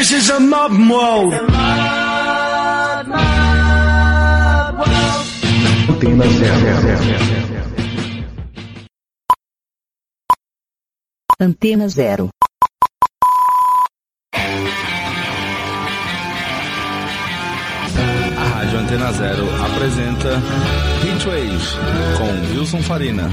[0.00, 1.34] This is a modern world.
[5.90, 6.70] Antena zero.
[11.38, 12.30] Antena Zero.
[18.38, 20.40] A Rádio Antena Zero apresenta
[21.04, 21.76] Heatwave
[22.16, 23.30] com Wilson Farina.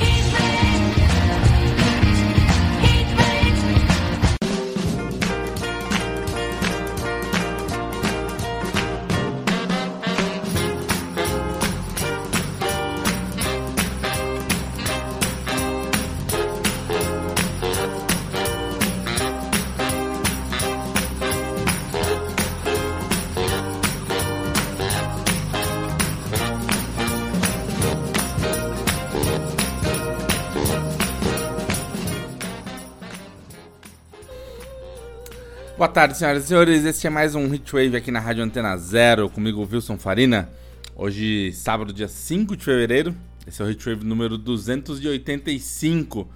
[35.77, 36.85] Boa tarde, senhoras e senhores.
[36.85, 40.49] Este é mais um Hitwave aqui na Rádio Antena Zero, comigo, Wilson Farina.
[40.95, 43.15] Hoje, sábado, dia 5 de fevereiro.
[43.45, 46.27] Esse é o Hitwave número 285.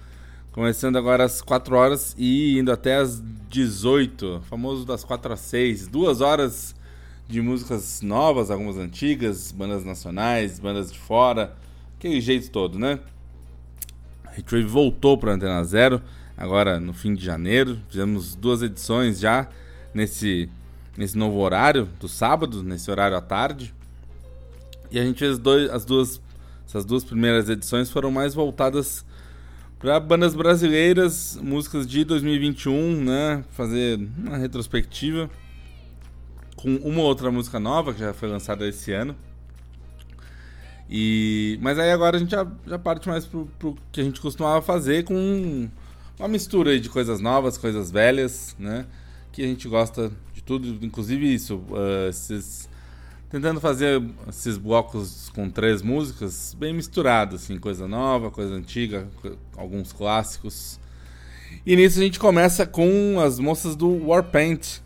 [0.52, 4.42] Começando agora às 4 horas e indo até às 18.
[4.48, 5.88] Famoso das 4 às 6.
[5.88, 6.72] Duas horas
[7.28, 11.56] de músicas novas, algumas antigas, bandas nacionais, bandas de fora.
[11.98, 13.00] Aquele jeito todo, né?
[14.38, 16.00] Hitwave voltou para Antena Zero
[16.42, 17.78] agora no fim de janeiro.
[17.88, 19.48] Fizemos duas edições já
[19.94, 20.50] nesse,
[20.96, 23.72] nesse novo horário do sábado, nesse horário à tarde.
[24.90, 26.20] E a gente fez dois, as duas,
[26.66, 29.04] essas duas primeiras edições foram mais voltadas
[29.78, 33.44] para bandas brasileiras, músicas de 2021, né?
[33.52, 35.30] Fazer uma retrospectiva
[36.56, 39.14] com uma outra música nova que já foi lançada esse ano.
[40.90, 44.20] E, mas aí agora a gente já, já parte mais pro, pro que a gente
[44.20, 45.70] costumava fazer com
[46.22, 48.86] uma mistura aí de coisas novas, coisas velhas, né?
[49.32, 52.68] Que a gente gosta de tudo, inclusive isso, uh, esses,
[53.28, 59.08] tentando fazer esses blocos com três músicas bem misturados, assim, coisa nova, coisa antiga,
[59.56, 60.78] alguns clássicos.
[61.66, 64.78] E nisso a gente começa com as moças do Warpaint.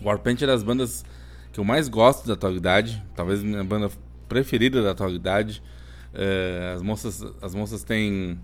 [0.00, 1.04] Warpaint é das bandas
[1.52, 3.90] que eu mais gosto da atualidade, talvez minha banda
[4.28, 5.60] preferida da atualidade.
[6.14, 8.38] Uh, as moças, as moças têm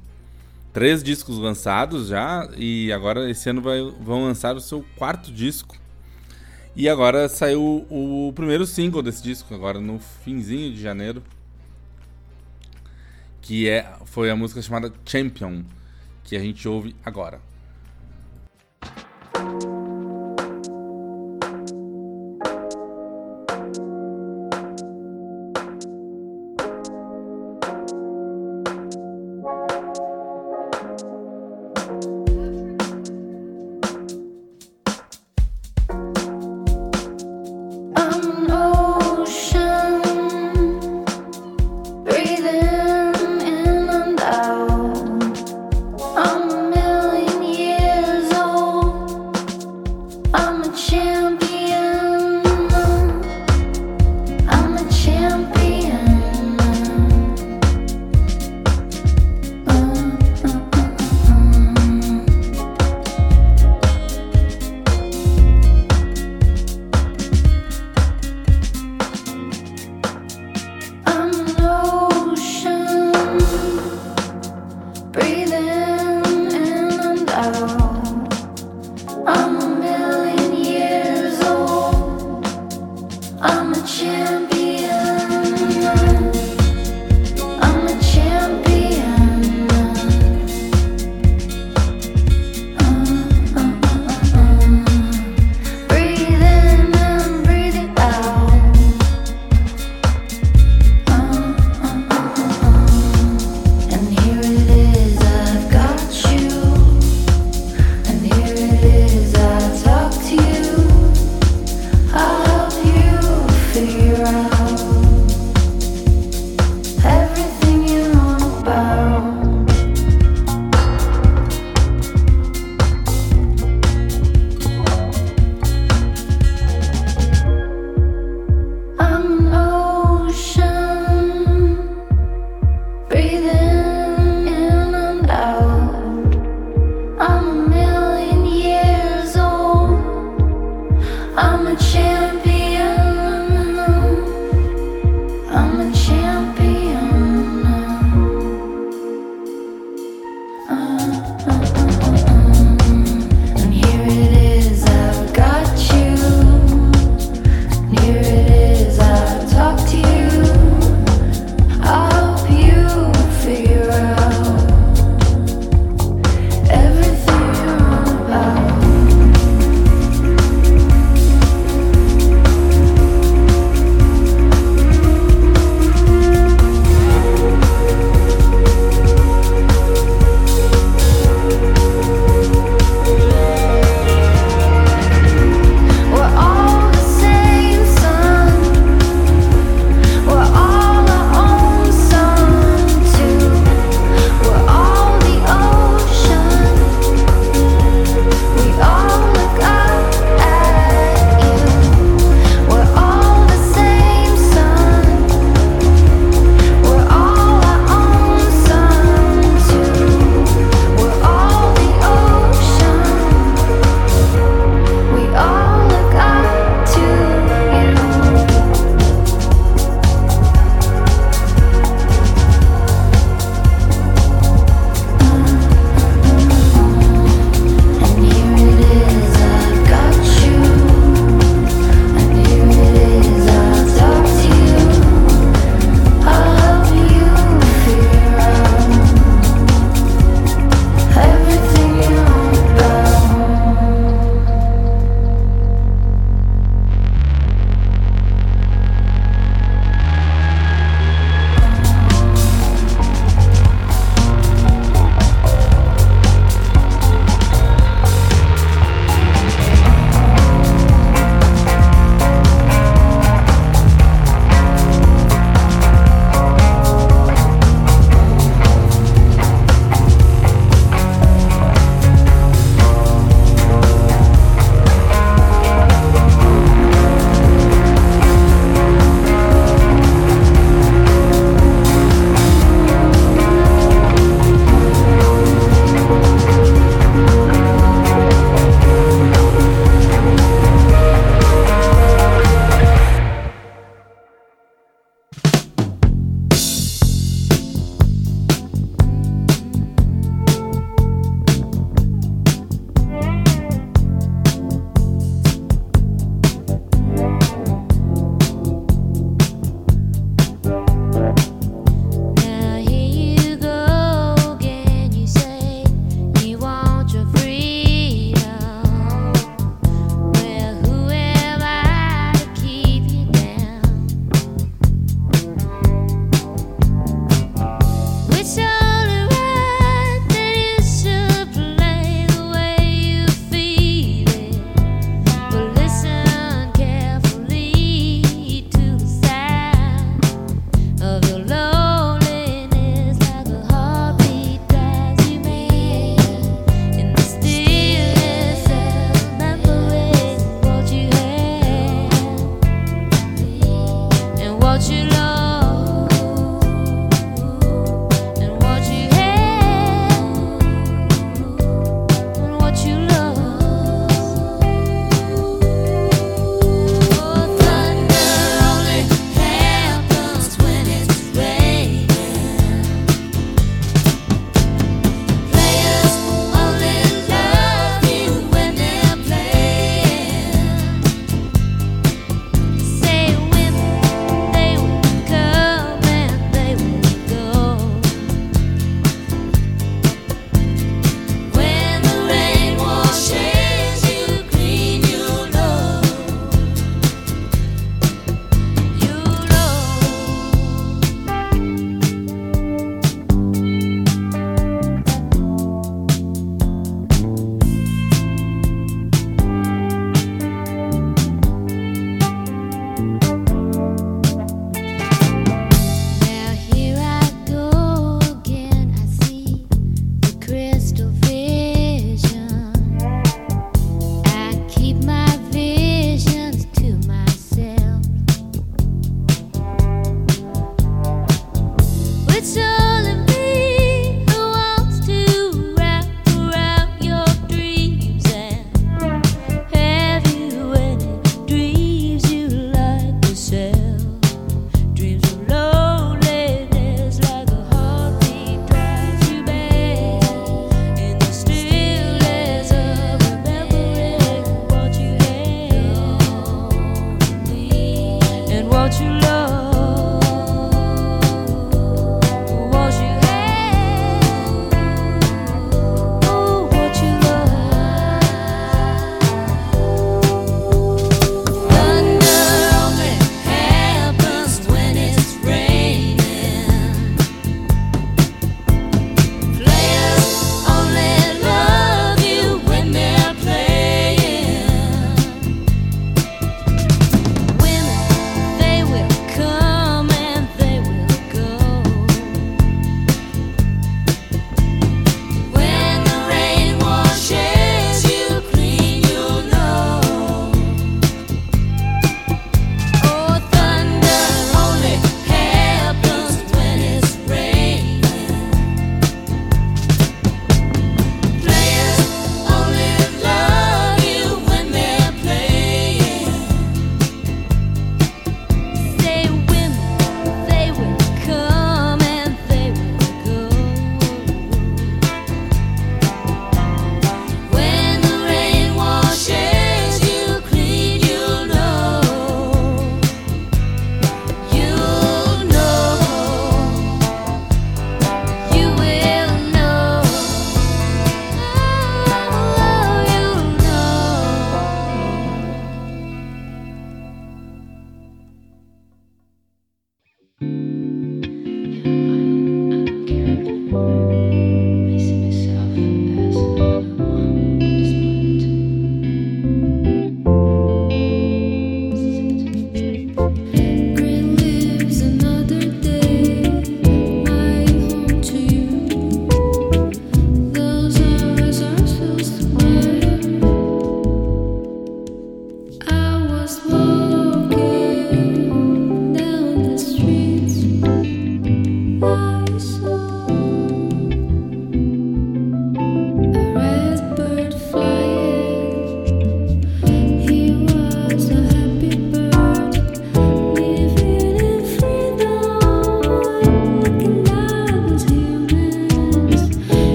[0.73, 5.77] três discos lançados já e agora esse ano vai, vão lançar o seu quarto disco.
[6.77, 11.23] E agora saiu o, o primeiro single desse disco, agora no finzinho de janeiro.
[13.41, 15.65] Que é, foi a música chamada Champion,
[16.23, 17.41] que a gente ouve agora.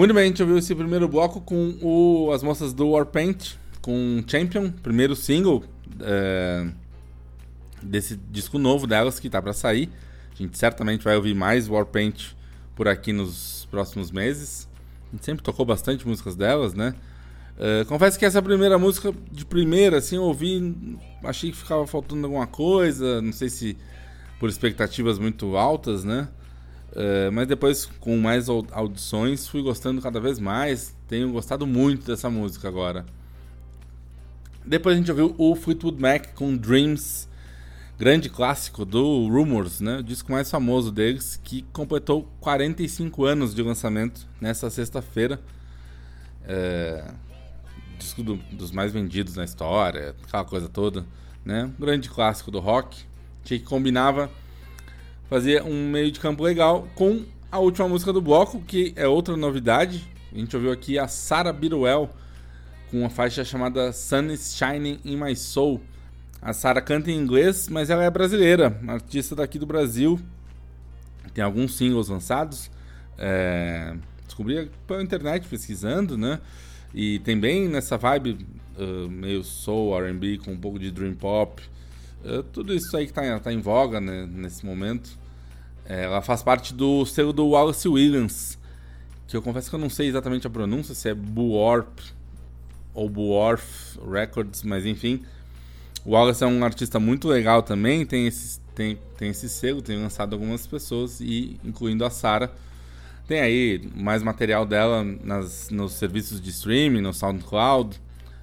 [0.00, 4.24] Muito bem, a gente ouviu esse primeiro bloco com o, as moças do Warpaint, com
[4.26, 5.62] Champion, primeiro single
[6.00, 6.68] é,
[7.82, 9.90] desse disco novo delas que tá para sair.
[10.32, 12.32] A gente certamente vai ouvir mais Warpaint
[12.74, 14.66] por aqui nos próximos meses.
[15.08, 16.94] A gente sempre tocou bastante músicas delas, né?
[17.58, 22.24] Uh, confesso que essa primeira música, de primeira, assim, eu ouvi, achei que ficava faltando
[22.24, 23.76] alguma coisa, não sei se
[24.38, 26.26] por expectativas muito altas, né?
[26.92, 30.94] Uh, mas depois, com mais audições, fui gostando cada vez mais.
[31.06, 33.06] Tenho gostado muito dessa música agora.
[34.64, 37.28] Depois a gente ouviu o Fleetwood Mac com Dreams,
[37.98, 39.98] grande clássico do Rumors, né?
[39.98, 45.40] O disco mais famoso deles, que completou 45 anos de lançamento nessa sexta-feira.
[46.44, 47.04] É
[48.00, 51.04] disco do, dos mais vendidos na história, aquela coisa toda,
[51.44, 51.64] né?
[51.64, 53.04] Um grande clássico do rock.
[53.42, 54.30] Que combinava
[55.30, 59.36] fazer um meio de campo legal com a última música do bloco, que é outra
[59.36, 60.04] novidade.
[60.32, 62.10] A gente ouviu aqui a Sarah Biruel
[62.90, 65.80] com uma faixa chamada Sun is Shining in My Soul.
[66.42, 70.18] A Sarah canta em inglês, mas ela é brasileira, artista daqui do Brasil.
[71.32, 72.68] Tem alguns singles lançados.
[73.16, 73.94] É...
[74.26, 76.40] Descobri pela internet pesquisando, né?
[76.92, 78.46] E tem bem nessa vibe
[78.76, 81.62] uh, meio soul, R&B com um pouco de dream pop.
[82.24, 85.18] Uh, tudo isso aí que tá, tá em voga né, nesse momento.
[85.84, 88.58] É, ela faz parte do selo do Wallace Williams,
[89.26, 91.98] que eu confesso que eu não sei exatamente a pronúncia, se é Buorp
[92.94, 95.22] ou Buorf Records, mas enfim.
[96.04, 100.00] O Wallace é um artista muito legal também, tem esse, tem, tem esse selo, tem
[100.00, 102.50] lançado algumas pessoas, e incluindo a Sarah
[103.30, 108.00] tem aí mais material dela nas, nos serviços de streaming, no SoundCloud.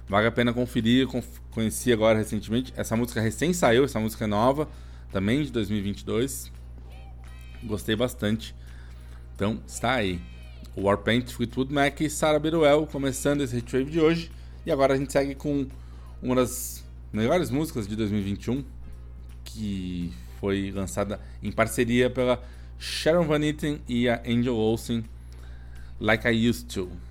[0.08, 1.06] Vale a pena conferir.
[1.50, 2.72] Conheci agora recentemente.
[2.76, 4.68] Essa música recém saiu, essa música é nova,
[5.12, 6.50] também de 2022.
[7.64, 8.54] Gostei bastante.
[9.34, 10.20] Então, está aí.
[10.74, 14.30] O Warpaint, Fleetwood Mac e Sarah Beruel começando esse retrieve de hoje.
[14.64, 15.66] E agora a gente segue com
[16.22, 18.64] uma das melhores músicas de 2021,
[19.44, 22.42] que foi lançada em parceria pela
[22.78, 25.04] Sharon Van Etten e a Angel Olsen,
[26.00, 27.07] Like I Used To.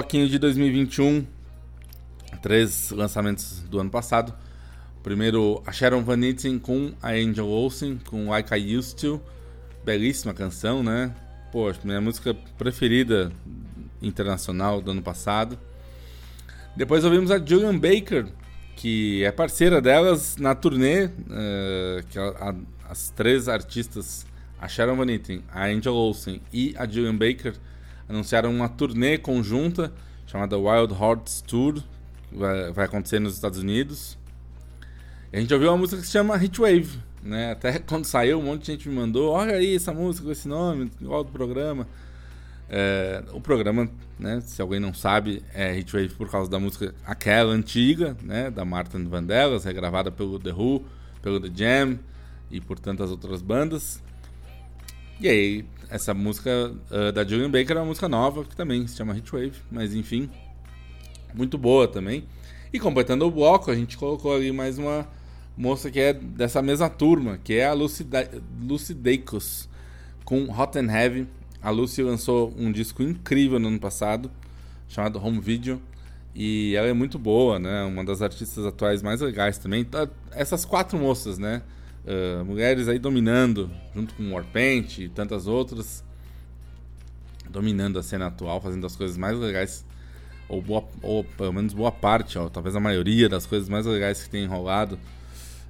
[0.00, 1.26] Bloquinho de 2021,
[2.40, 4.32] três lançamentos do ano passado.
[5.02, 9.20] Primeiro, a Sharon Van Etten com a Angel Olsen, com Like I Used To.
[9.84, 11.14] Belíssima canção, né?
[11.52, 13.30] Pô, minha música preferida
[14.00, 15.58] internacional do ano passado.
[16.74, 18.26] Depois ouvimos a Julian Baker,
[18.76, 22.54] que é parceira delas na turnê, uh, que a, a,
[22.88, 24.24] as três artistas,
[24.58, 27.52] a Sharon Van Etten, a Angel Olsen e a Julian Baker,
[28.10, 29.92] anunciaram uma turnê conjunta
[30.26, 31.82] chamada Wild Hearts Tour,
[32.28, 34.18] que vai, vai acontecer nos Estados Unidos.
[35.32, 37.52] E a gente ouviu uma música que se chama Hitwave, né?
[37.52, 40.48] Até quando saiu, um monte de gente me mandou, olha aí essa música com esse
[40.48, 41.86] nome, igual do programa.
[42.68, 47.52] É, o programa, né, se alguém não sabe, é Hitwave por causa da música aquela
[47.52, 50.84] antiga, né, da Martin Vandellas, regravada pelo The Who,
[51.22, 51.98] pelo The Jam
[52.50, 54.00] e por tantas outras bandas.
[55.20, 58.96] E aí, essa música uh, da Julian Baker é uma música nova, que também se
[58.96, 60.30] chama Hitwave, mas enfim,
[61.34, 62.24] muito boa também.
[62.72, 65.06] E completando o bloco, a gente colocou ali mais uma
[65.56, 68.06] moça que é dessa mesma turma, que é a Lucy,
[68.62, 69.68] Lucy Dacus,
[70.24, 71.26] com Hot and Heavy.
[71.60, 74.30] A Lucy lançou um disco incrível no ano passado,
[74.88, 75.82] chamado Home Video,
[76.34, 77.82] e ela é muito boa, né?
[77.82, 79.84] Uma das artistas atuais mais legais também.
[79.84, 81.62] Tá, essas quatro moças, né?
[82.04, 86.02] Uh, mulheres aí dominando, junto com Warpaint e tantas outras,
[87.48, 89.84] dominando a cena atual, fazendo as coisas mais legais,
[90.48, 94.22] ou, boa, ou pelo menos boa parte, ó, talvez a maioria das coisas mais legais
[94.22, 94.98] que tem enrolado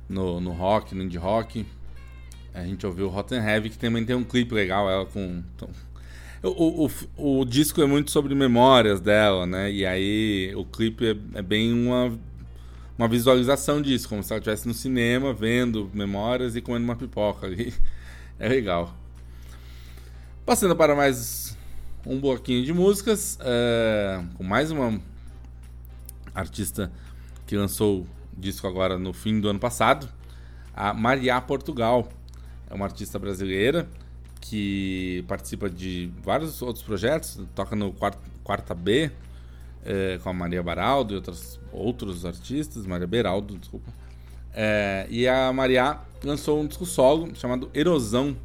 [0.08, 1.66] no, no rock, no indie rock.
[2.54, 5.42] A gente ouviu and Heavy, que também tem um clipe legal, ela com...
[5.54, 5.68] Então,
[6.42, 9.70] o, o, o, disco é muito sobre memórias dela, né?
[9.70, 12.18] E aí o clipe é, é bem uma
[13.00, 17.46] uma visualização disso, como se ela estivesse no cinema, vendo memórias e comendo uma pipoca
[17.46, 17.72] ali.
[18.38, 18.94] É legal.
[20.46, 21.54] Passando para mais
[22.06, 24.98] um bloquinho de músicas, é, com mais uma
[26.34, 26.90] artista
[27.46, 30.08] que lançou disco agora no fim do ano passado,
[30.74, 32.08] a Maria Portugal.
[32.70, 33.86] É uma artista brasileira
[34.40, 37.94] que participa de vários outros projetos, toca no
[38.42, 39.10] Quarta B,
[39.84, 43.92] é, com a Maria Baraldo e outros, outros artistas, Maria Beraldo, desculpa.
[44.52, 48.36] É, e a Maria lançou um disco solo chamado Erosão.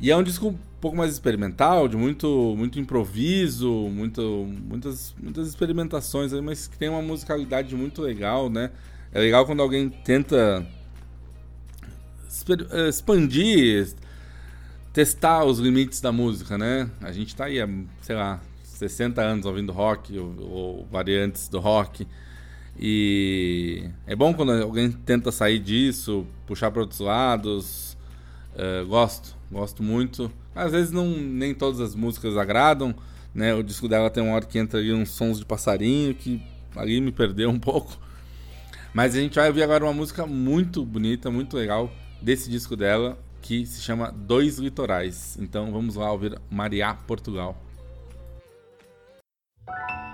[0.00, 5.48] E é um disco um pouco mais experimental, de muito, muito improviso, muito, muitas, muitas
[5.48, 8.70] experimentações, mas que tem uma musicalidade muito legal, né?
[9.12, 10.66] É legal quando alguém tenta
[12.70, 13.92] é, expandir,
[14.92, 16.88] testar os limites da música, né?
[17.02, 17.58] A gente tá aí,
[18.00, 18.40] sei lá,
[18.80, 22.06] 60 anos ouvindo rock ou, ou variantes do rock.
[22.78, 27.96] E é bom quando alguém tenta sair disso, puxar para outros lados.
[28.54, 30.32] Uh, gosto, gosto muito.
[30.54, 32.94] Às vezes não, nem todas as músicas agradam,
[33.34, 33.54] né?
[33.54, 36.42] O disco dela tem uma hora que entra ali uns sons de passarinho que
[36.74, 37.98] ali me perdeu um pouco.
[38.94, 43.18] Mas a gente vai ouvir agora uma música muito bonita, muito legal desse disco dela,
[43.42, 45.36] que se chama Dois Litorais.
[45.38, 47.69] Então vamos lá ouvir Maria Portugal.
[49.70, 50.09] Bye.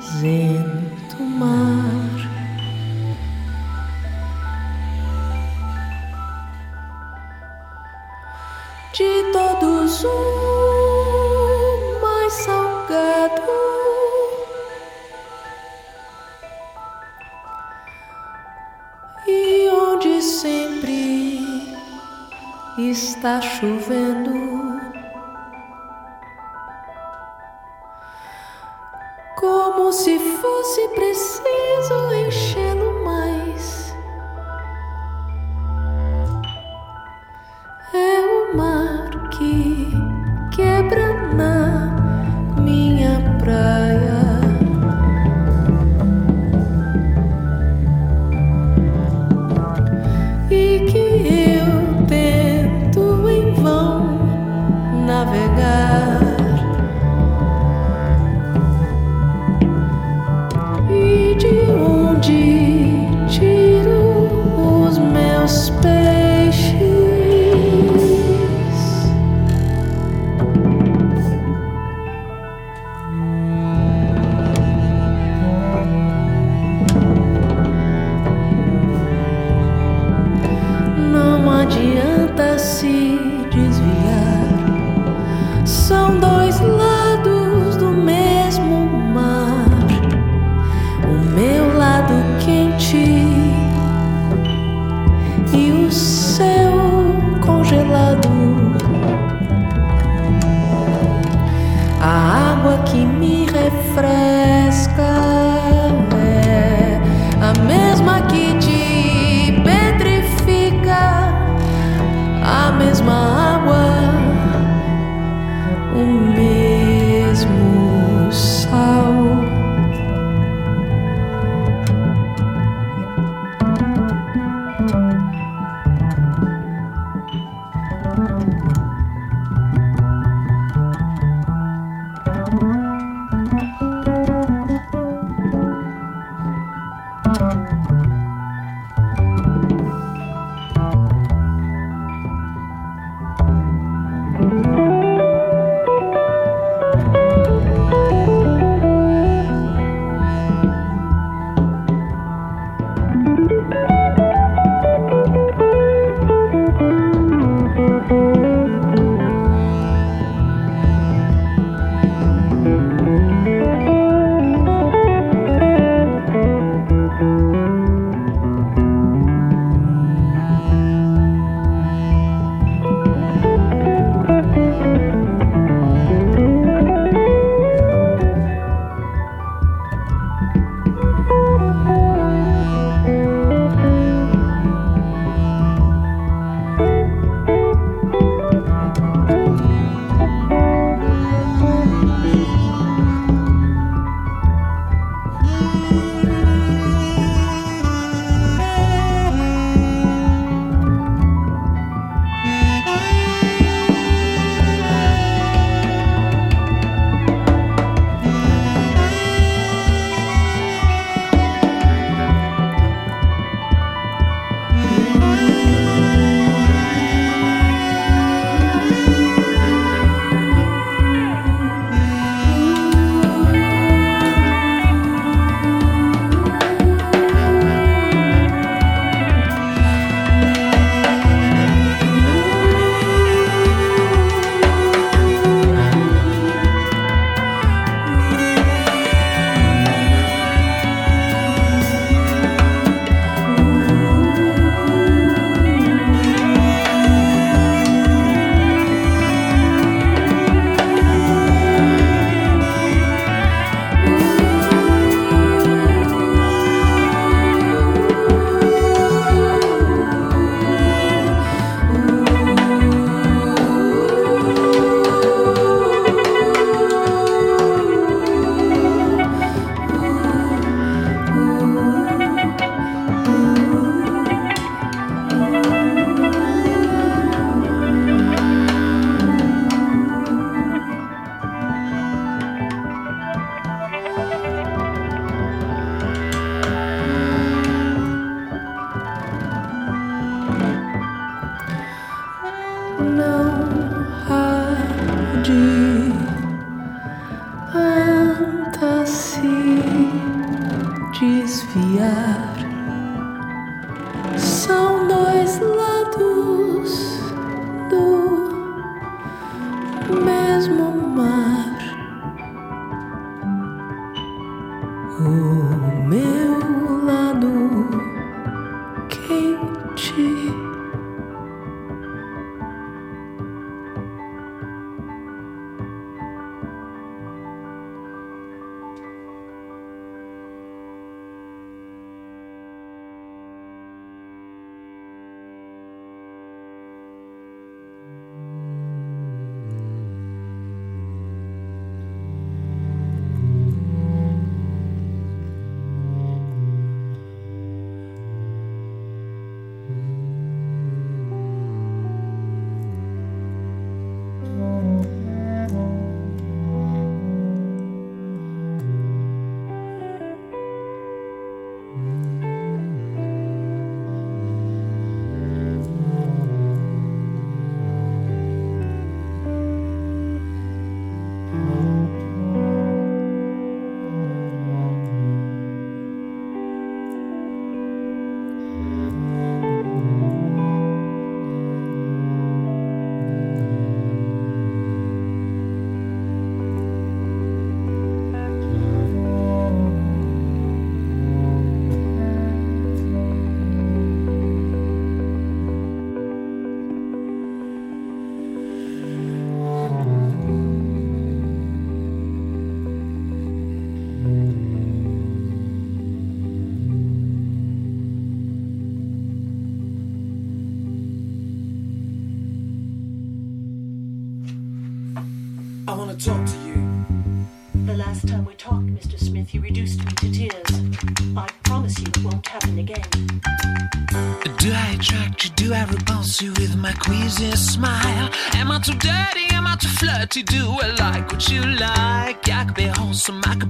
[0.00, 1.94] Zento mar.
[8.92, 10.10] De todos o
[12.02, 13.42] mais salgado.
[19.26, 21.74] E onde sempre
[22.78, 24.53] está chovendo.
[30.74, 31.43] Fosse preciso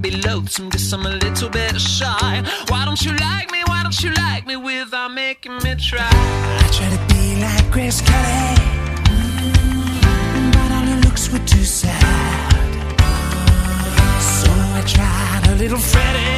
[0.09, 2.43] be loathsome cause I'm a little bit shy.
[2.69, 3.63] Why don't you like me?
[3.65, 6.07] Why don't you like me without making me try?
[6.11, 8.55] I try to be like Grace Kelly,
[9.09, 10.51] mm -hmm.
[10.55, 12.53] but all her looks were too sad.
[14.37, 14.49] So
[14.79, 16.37] I tried a little Freddy.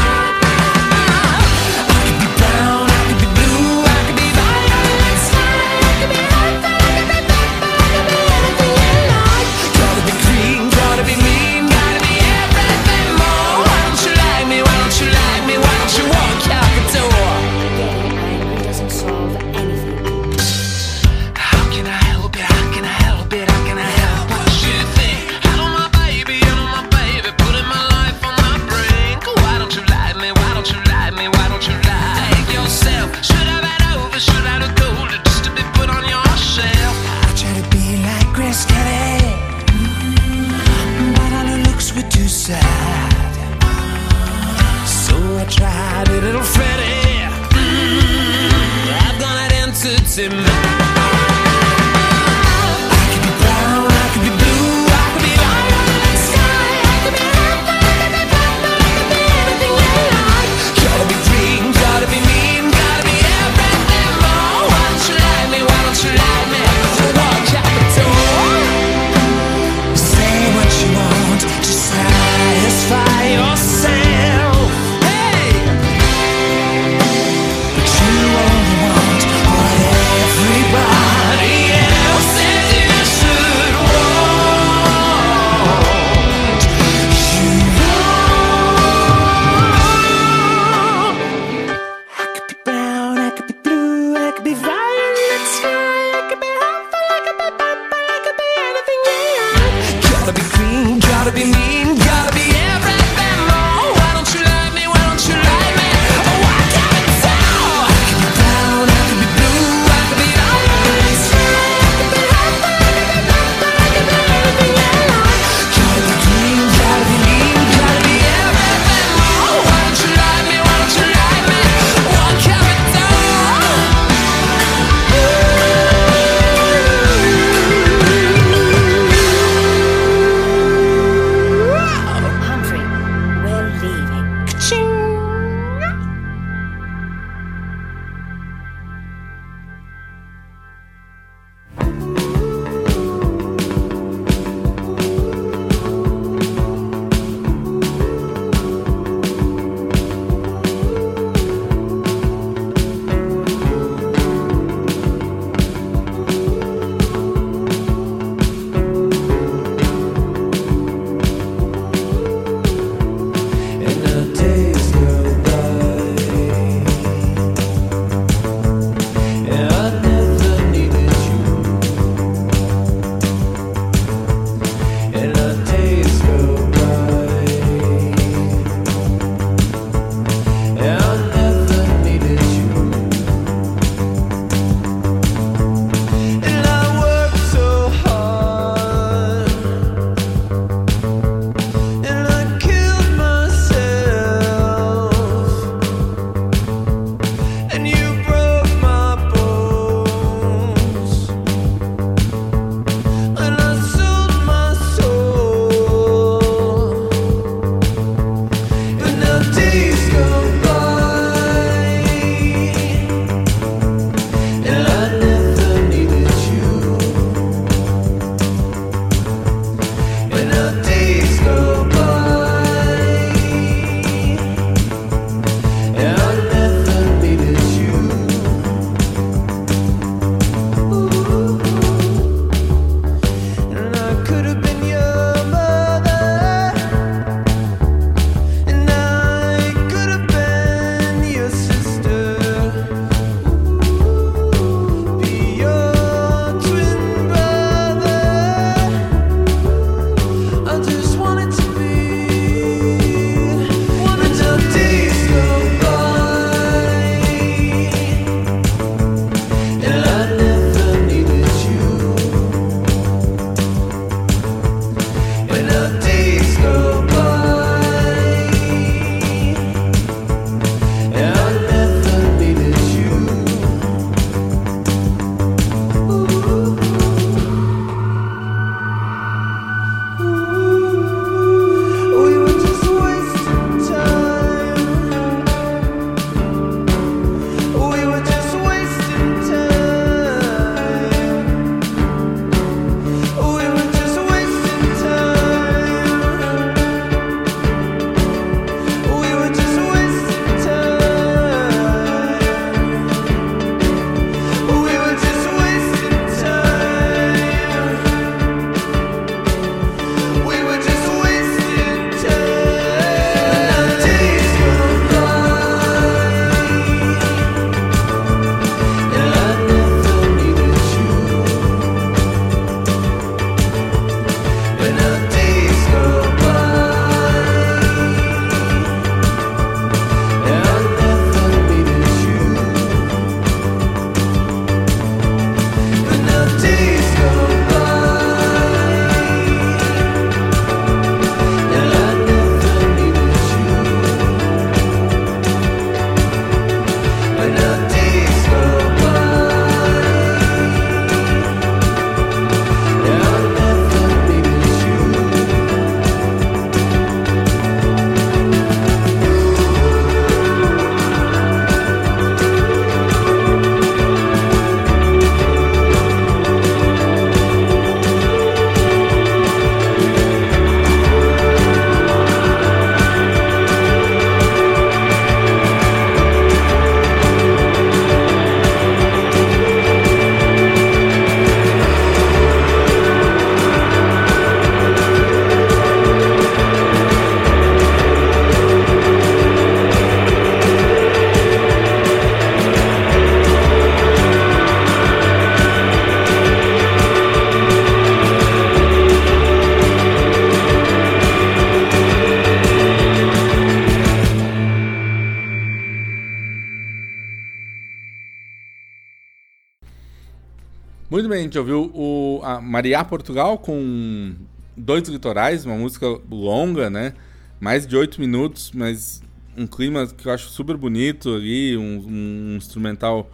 [411.44, 414.34] Gente ouviu o, a Maria Portugal com
[414.76, 417.14] Dois Litorais, uma música longa, né?
[417.60, 419.22] Mais de oito minutos, mas
[419.56, 423.30] um clima que eu acho super bonito ali, um, um instrumental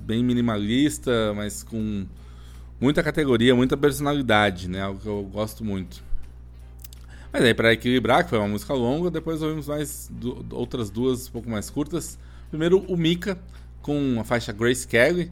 [0.00, 2.06] bem minimalista, mas com
[2.80, 4.82] muita categoria, muita personalidade, né?
[4.82, 6.04] Algo que eu gosto muito.
[7.32, 10.10] Mas aí, para equilibrar, que foi uma música longa, depois ouvimos mais
[10.50, 12.18] outras duas um pouco mais curtas.
[12.48, 13.38] Primeiro, o Mika,
[13.82, 15.30] com a faixa Grace Kelly.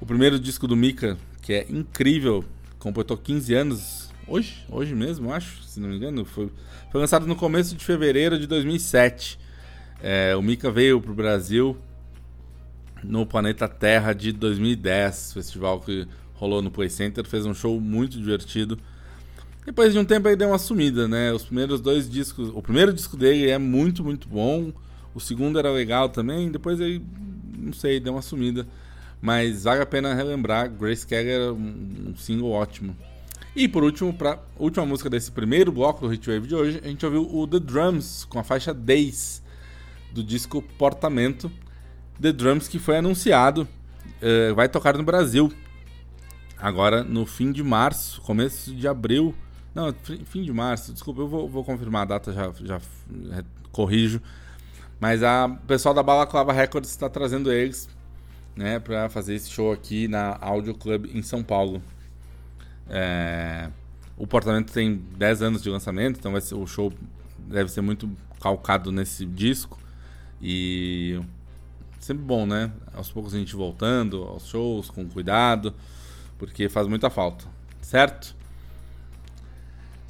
[0.00, 1.18] O primeiro disco do Mika,
[1.50, 2.44] que é incrível,
[2.78, 6.24] completou 15 anos hoje, hoje mesmo, acho, se não me engano.
[6.24, 6.48] Foi,
[6.92, 9.36] foi lançado no começo de fevereiro de 2007.
[10.00, 11.76] É, o Mika veio pro Brasil
[13.02, 18.16] no Planeta Terra de 2010, festival que rolou no Play Center, fez um show muito
[18.16, 18.78] divertido.
[19.66, 21.32] Depois de um tempo ele deu uma sumida, né?
[21.32, 24.72] Os primeiros dois discos, o primeiro disco dele é muito, muito bom.
[25.12, 27.04] O segundo era legal também, depois ele
[27.58, 28.68] não sei, deu uma sumida.
[29.20, 32.96] Mas vale a pena relembrar, Grace Kelly era um, single ótimo.
[33.54, 37.04] E por último, para última música desse primeiro bloco do Hitwave de hoje, a gente
[37.04, 39.42] ouviu o The Drums com a faixa Days
[40.12, 41.50] do disco Portamento.
[42.20, 43.68] The Drums que foi anunciado,
[44.22, 45.52] uh, vai tocar no Brasil
[46.60, 49.34] agora no fim de março, começo de abril.
[49.74, 49.94] Não,
[50.24, 52.80] fim de março, desculpa, eu vou, vou confirmar a data, já, já
[53.72, 54.20] corrijo.
[54.98, 57.88] Mas a o pessoal da Balaclava Records está trazendo eles
[58.56, 61.82] né, para fazer esse show aqui na Audio Club em São Paulo.
[62.88, 63.70] É,
[64.16, 66.92] o Portamento tem 10 anos de lançamento, então vai ser, o show
[67.38, 69.78] deve ser muito calcado nesse disco.
[70.42, 71.20] E
[71.98, 72.72] sempre bom, né?
[72.94, 75.74] Aos poucos a gente voltando aos shows com cuidado,
[76.38, 77.44] porque faz muita falta,
[77.80, 78.34] certo?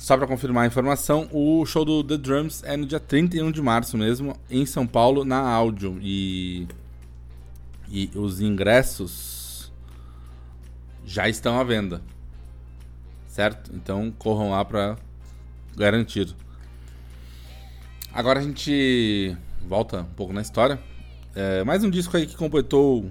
[0.00, 3.60] Só para confirmar a informação, o show do The Drums é no dia 31 de
[3.60, 5.98] março mesmo, em São Paulo, na áudio.
[6.00, 6.66] E,
[7.90, 9.72] e os ingressos
[11.04, 12.00] já estão à venda,
[13.26, 13.72] certo?
[13.74, 14.96] Então corram lá para
[15.76, 16.34] garantir.
[18.12, 19.36] Agora a gente
[19.66, 20.78] volta um pouco na história.
[21.34, 23.10] É, mais um disco aí que completou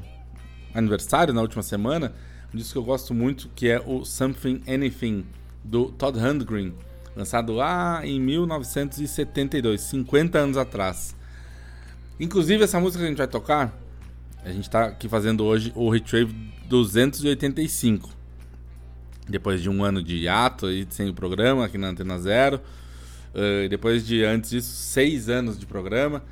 [0.74, 2.14] aniversário na última semana.
[2.54, 5.26] Um disco que eu gosto muito, que é o Something Anything,
[5.64, 6.74] do Todd Rundgren,
[7.16, 11.16] lançado lá em 1972, 50 anos atrás.
[12.20, 13.78] Inclusive, essa música que a gente vai tocar,
[14.44, 16.34] a gente está aqui fazendo hoje o Retrieve
[16.68, 18.10] 285.
[19.28, 22.62] Depois de um ano de hiato aí, sem o programa aqui na Antena Zero.
[23.30, 26.24] Uh, depois de, antes disso, seis anos de programa.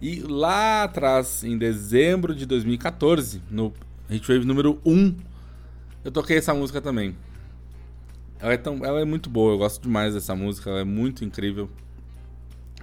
[0.00, 3.72] E lá atrás, em dezembro de 2014, no
[4.10, 5.14] Hitwave número 1,
[6.04, 7.16] eu toquei essa música também.
[8.40, 11.24] Ela é, tão, ela é muito boa, eu gosto demais dessa música, ela é muito
[11.24, 11.70] incrível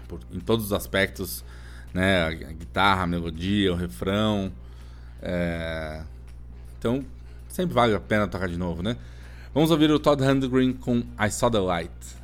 [0.07, 1.43] por, em todos os aspectos,
[1.93, 2.25] né?
[2.25, 4.51] A, guitarra, a melodia, o refrão.
[5.21, 6.01] É...
[6.77, 7.03] Então,
[7.47, 8.95] sempre vale a pena tocar de novo, né?
[9.53, 12.18] Vamos ouvir o Todd Handgren com I Saw the Light.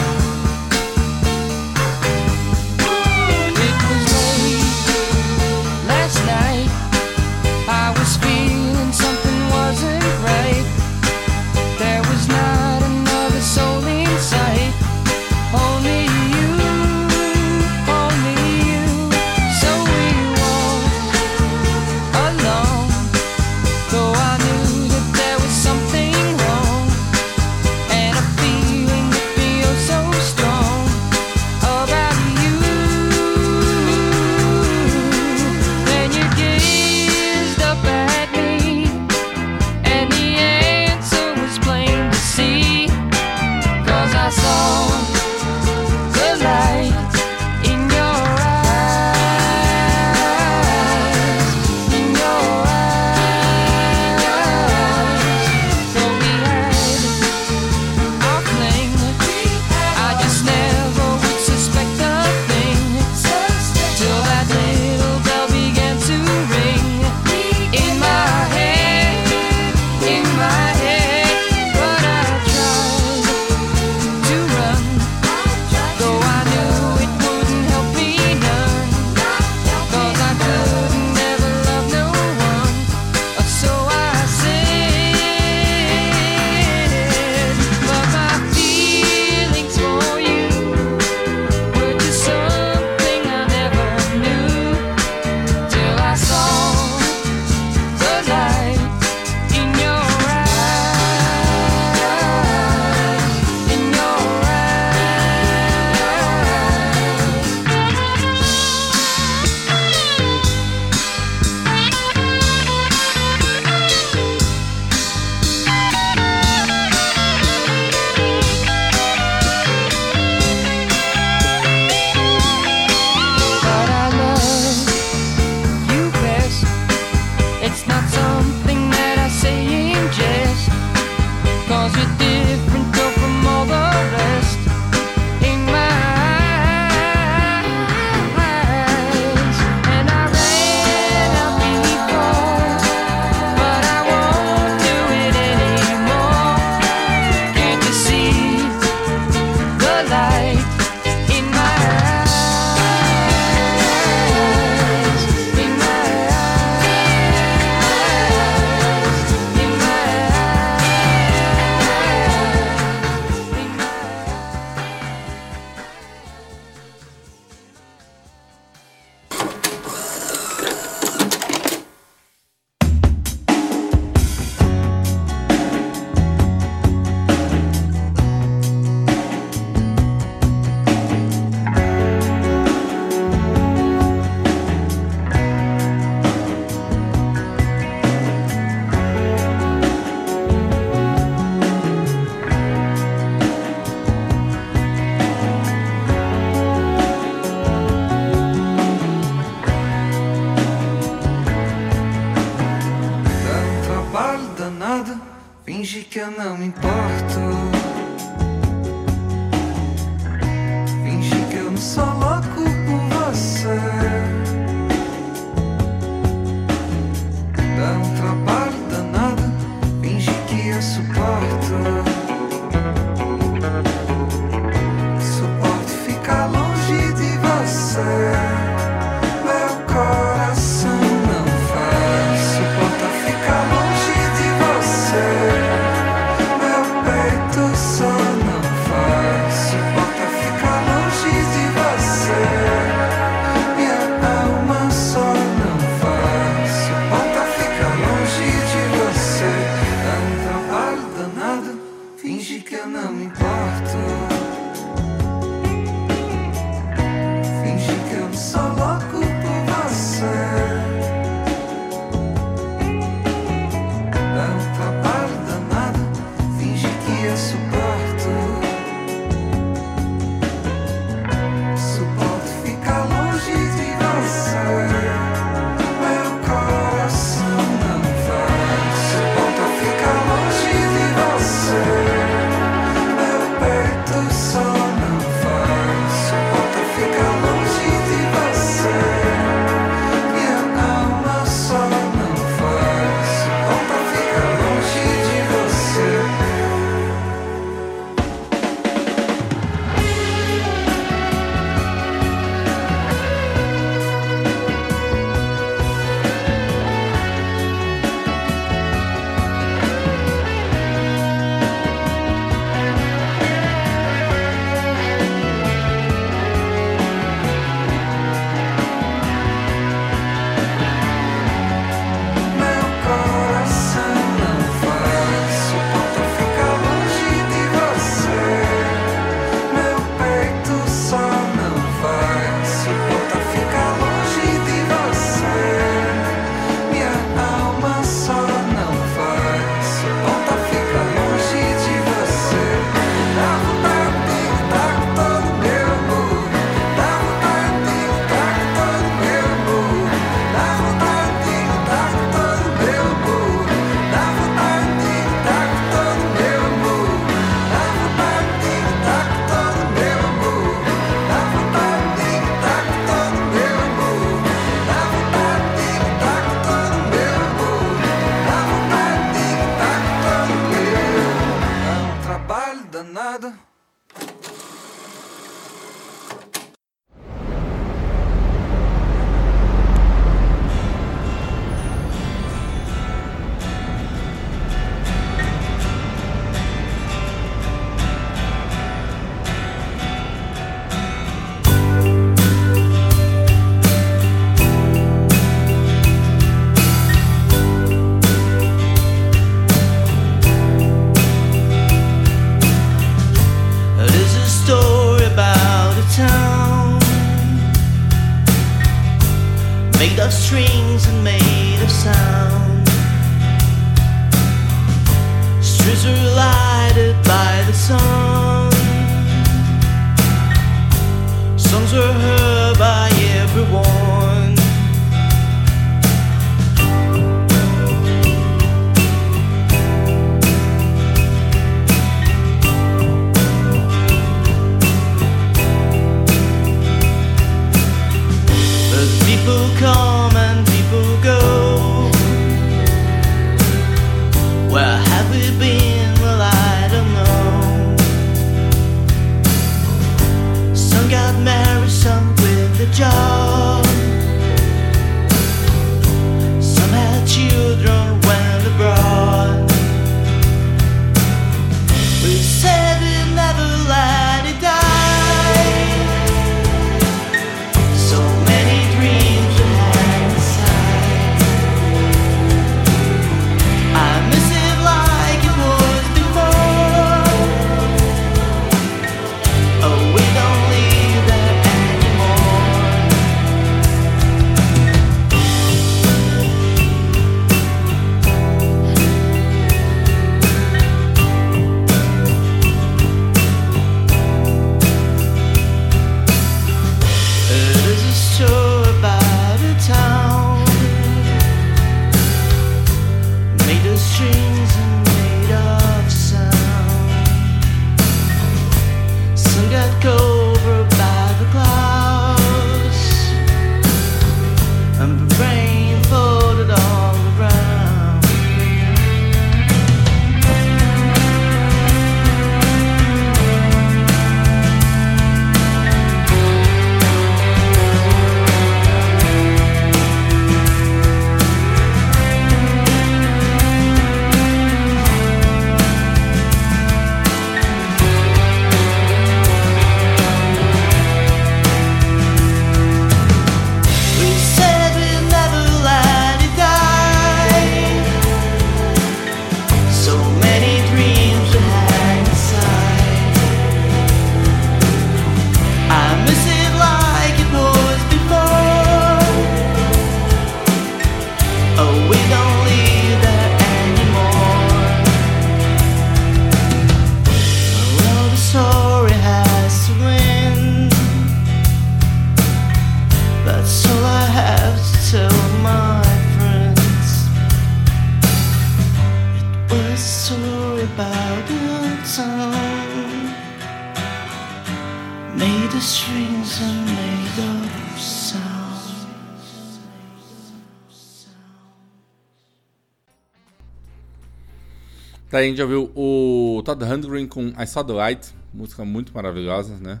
[595.38, 599.76] Daí a gente já o Todd Rundgren com I Saw the Light, música muito maravilhosa,
[599.76, 600.00] né?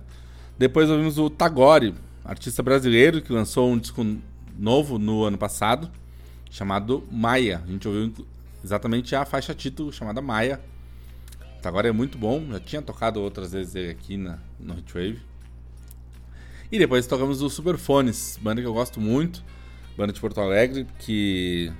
[0.58, 4.04] Depois ouvimos o Tagore, artista brasileiro que lançou um disco
[4.58, 5.88] novo no ano passado,
[6.50, 7.62] chamado Maia.
[7.64, 8.26] A gente ouviu
[8.64, 10.60] exatamente a faixa título chamada Maia.
[11.56, 15.22] O Tagore é muito bom, já tinha tocado outras vezes ele aqui na, no Hitwave.
[16.72, 19.44] E depois tocamos o Superfones, banda que eu gosto muito,
[19.96, 21.72] banda de Porto Alegre, que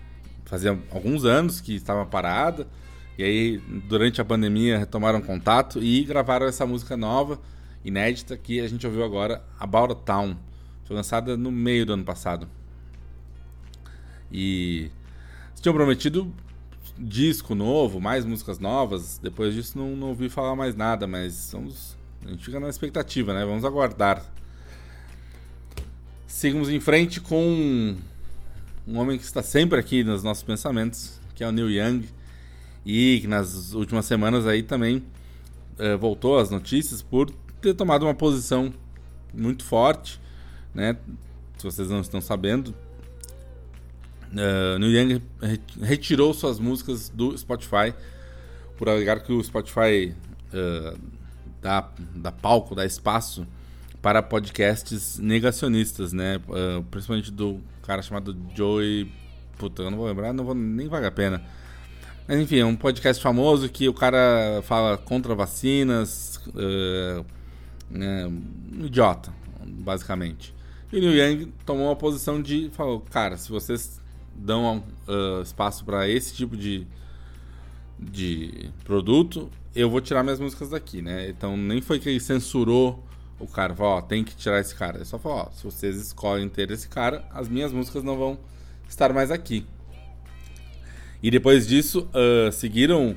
[0.44, 2.64] fazia alguns anos que estava parada.
[3.18, 3.58] E aí,
[3.88, 7.40] durante a pandemia, retomaram contato e gravaram essa música nova,
[7.84, 10.36] inédita, que a gente ouviu agora, About a Town.
[10.84, 12.48] Foi lançada no meio do ano passado.
[14.30, 14.88] E
[15.48, 16.32] eles tinham prometido
[16.96, 19.18] disco novo, mais músicas novas.
[19.20, 23.34] Depois disso, não, não ouvi falar mais nada, mas vamos, a gente fica na expectativa,
[23.34, 23.44] né?
[23.44, 24.24] Vamos aguardar.
[26.24, 27.96] Seguimos em frente com
[28.86, 32.17] um homem que está sempre aqui nos nossos pensamentos, que é o Neil Young
[32.84, 35.02] e que nas últimas semanas aí também
[35.78, 38.72] eh, voltou às notícias por ter tomado uma posição
[39.34, 40.20] muito forte,
[40.74, 40.96] né?
[41.58, 42.74] Se vocês não estão sabendo,
[44.32, 47.92] uh, Neil Young re- retirou suas músicas do Spotify
[48.76, 50.14] por alegar que o Spotify
[50.52, 50.94] eh,
[51.60, 53.44] dá, dá palco, dá espaço
[54.00, 56.40] para podcasts negacionistas, né?
[56.48, 59.10] Eh, principalmente do cara chamado Joey.
[59.58, 61.42] Puta, eu não vou lembrar, não vou, nem vale a pena.
[62.28, 66.38] Mas enfim, é um podcast famoso que o cara fala contra vacinas.
[67.90, 69.32] um idiota,
[69.64, 70.54] basicamente.
[70.92, 72.68] E o Neil Young tomou uma posição de.
[72.74, 73.98] Falou, cara, se vocês
[74.34, 76.86] dão ah, espaço para esse tipo de,
[77.98, 81.30] de produto, eu vou tirar minhas músicas daqui, né?
[81.30, 83.02] Então nem foi que ele censurou
[83.40, 84.98] o cara, falou, ó, tem que tirar esse cara.
[84.98, 88.38] Ele só falou, ó, se vocês escolhem ter esse cara, as minhas músicas não vão
[88.86, 89.64] estar mais aqui.
[91.22, 93.16] E depois disso, ah, seguiram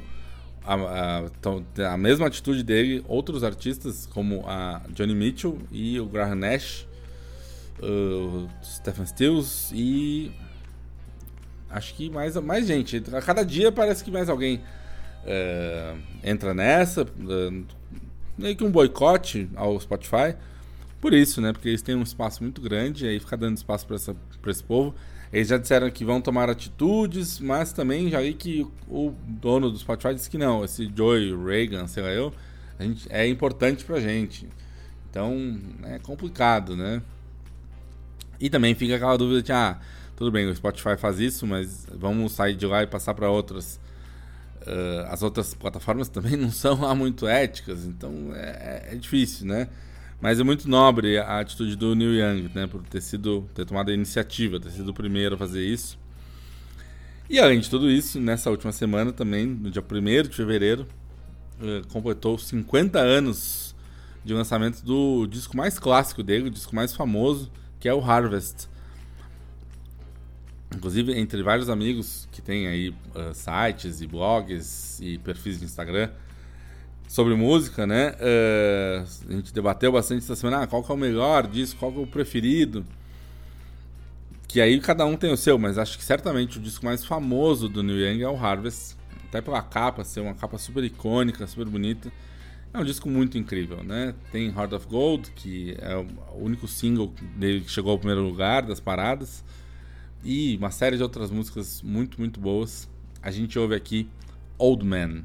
[0.63, 6.35] a, a- a mesma atitude dele outros artistas, como a Johnny Mitchell e o Graham
[6.35, 6.87] Nash,
[7.81, 10.31] o Stephen Stills e
[11.69, 13.01] acho que mais, mais gente.
[13.13, 14.61] A cada dia parece que mais alguém
[15.25, 17.01] eh, entra nessa.
[17.03, 17.61] eh,
[18.37, 20.35] meio que um boicote ao Spotify.
[20.99, 21.51] Por isso, né?
[21.53, 23.95] Porque eles têm um espaço muito grande e aí fica dando espaço para
[24.51, 24.93] esse povo.
[25.31, 29.77] Eles já disseram que vão tomar atitudes, mas também já vi que o dono do
[29.77, 30.63] Spotify disse que não.
[30.63, 32.33] Esse Joey Reagan, sei lá eu,
[32.79, 34.47] gente, é importante pra gente.
[35.09, 37.01] Então é complicado, né?
[38.39, 39.79] E também fica aquela dúvida de, ah,
[40.17, 43.79] tudo bem, o Spotify faz isso, mas vamos sair de lá e passar para outras.
[44.65, 49.69] Ah, as outras plataformas também não são lá muito éticas, então é, é difícil, né?
[50.21, 52.67] Mas é muito nobre a atitude do Neil Young, né?
[52.67, 55.97] Por ter sido, ter tomado a iniciativa, ter sido o primeiro a fazer isso.
[57.27, 60.85] E além de tudo isso, nessa última semana também, no dia 1 de fevereiro,
[61.59, 63.75] eh, completou 50 anos
[64.23, 68.69] de lançamento do disco mais clássico dele, o disco mais famoso, que é o Harvest.
[70.75, 76.11] Inclusive, entre vários amigos que têm aí eh, sites e blogs e perfis de Instagram
[77.11, 78.15] sobre música, né?
[78.21, 81.91] eh, a gente debateu bastante essa semana, ah, qual que é o melhor disco, qual
[81.91, 82.85] que é o preferido.
[84.47, 87.67] Que aí cada um tem o seu, mas acho que certamente o disco mais famoso
[87.67, 88.95] do Neil Young é o Harvest.
[89.27, 92.09] Até pela capa, ser uma capa super icônica, super bonita.
[92.73, 94.15] É um disco muito incrível, né?
[94.31, 96.07] Tem Heart of Gold, que é o
[96.37, 99.43] único single dele que chegou ao primeiro lugar das paradas.
[100.23, 102.89] E uma série de outras músicas muito, muito boas.
[103.21, 104.07] A gente ouve aqui
[104.57, 105.23] Old Man.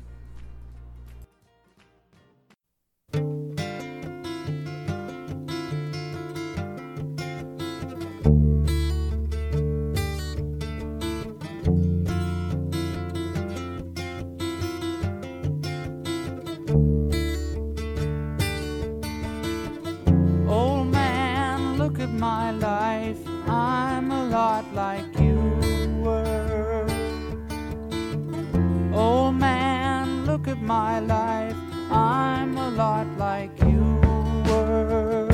[30.56, 31.56] At my life.
[31.90, 34.00] I'm a lot like you
[34.46, 35.28] were.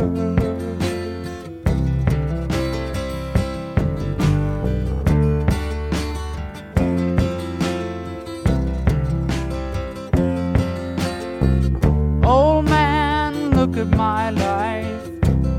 [12.25, 15.09] Old man, look at my life.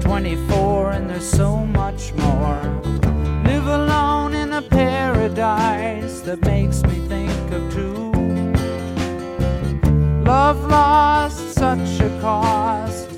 [0.02, 2.62] 24 and there's so much more.
[3.46, 6.83] Live alone in a paradise that makes
[10.54, 13.10] have lost such a cost.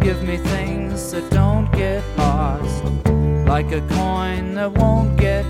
[0.00, 2.84] Give me things that don't get lost,
[3.48, 5.44] like a coin that won't get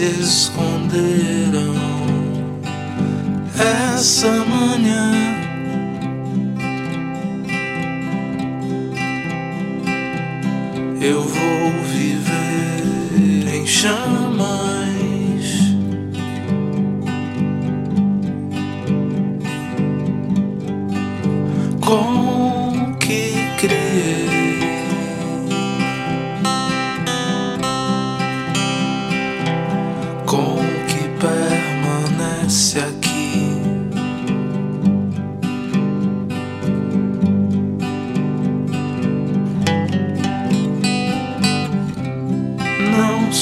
[0.00, 0.47] is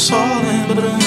[0.06, 1.05] só lembrança.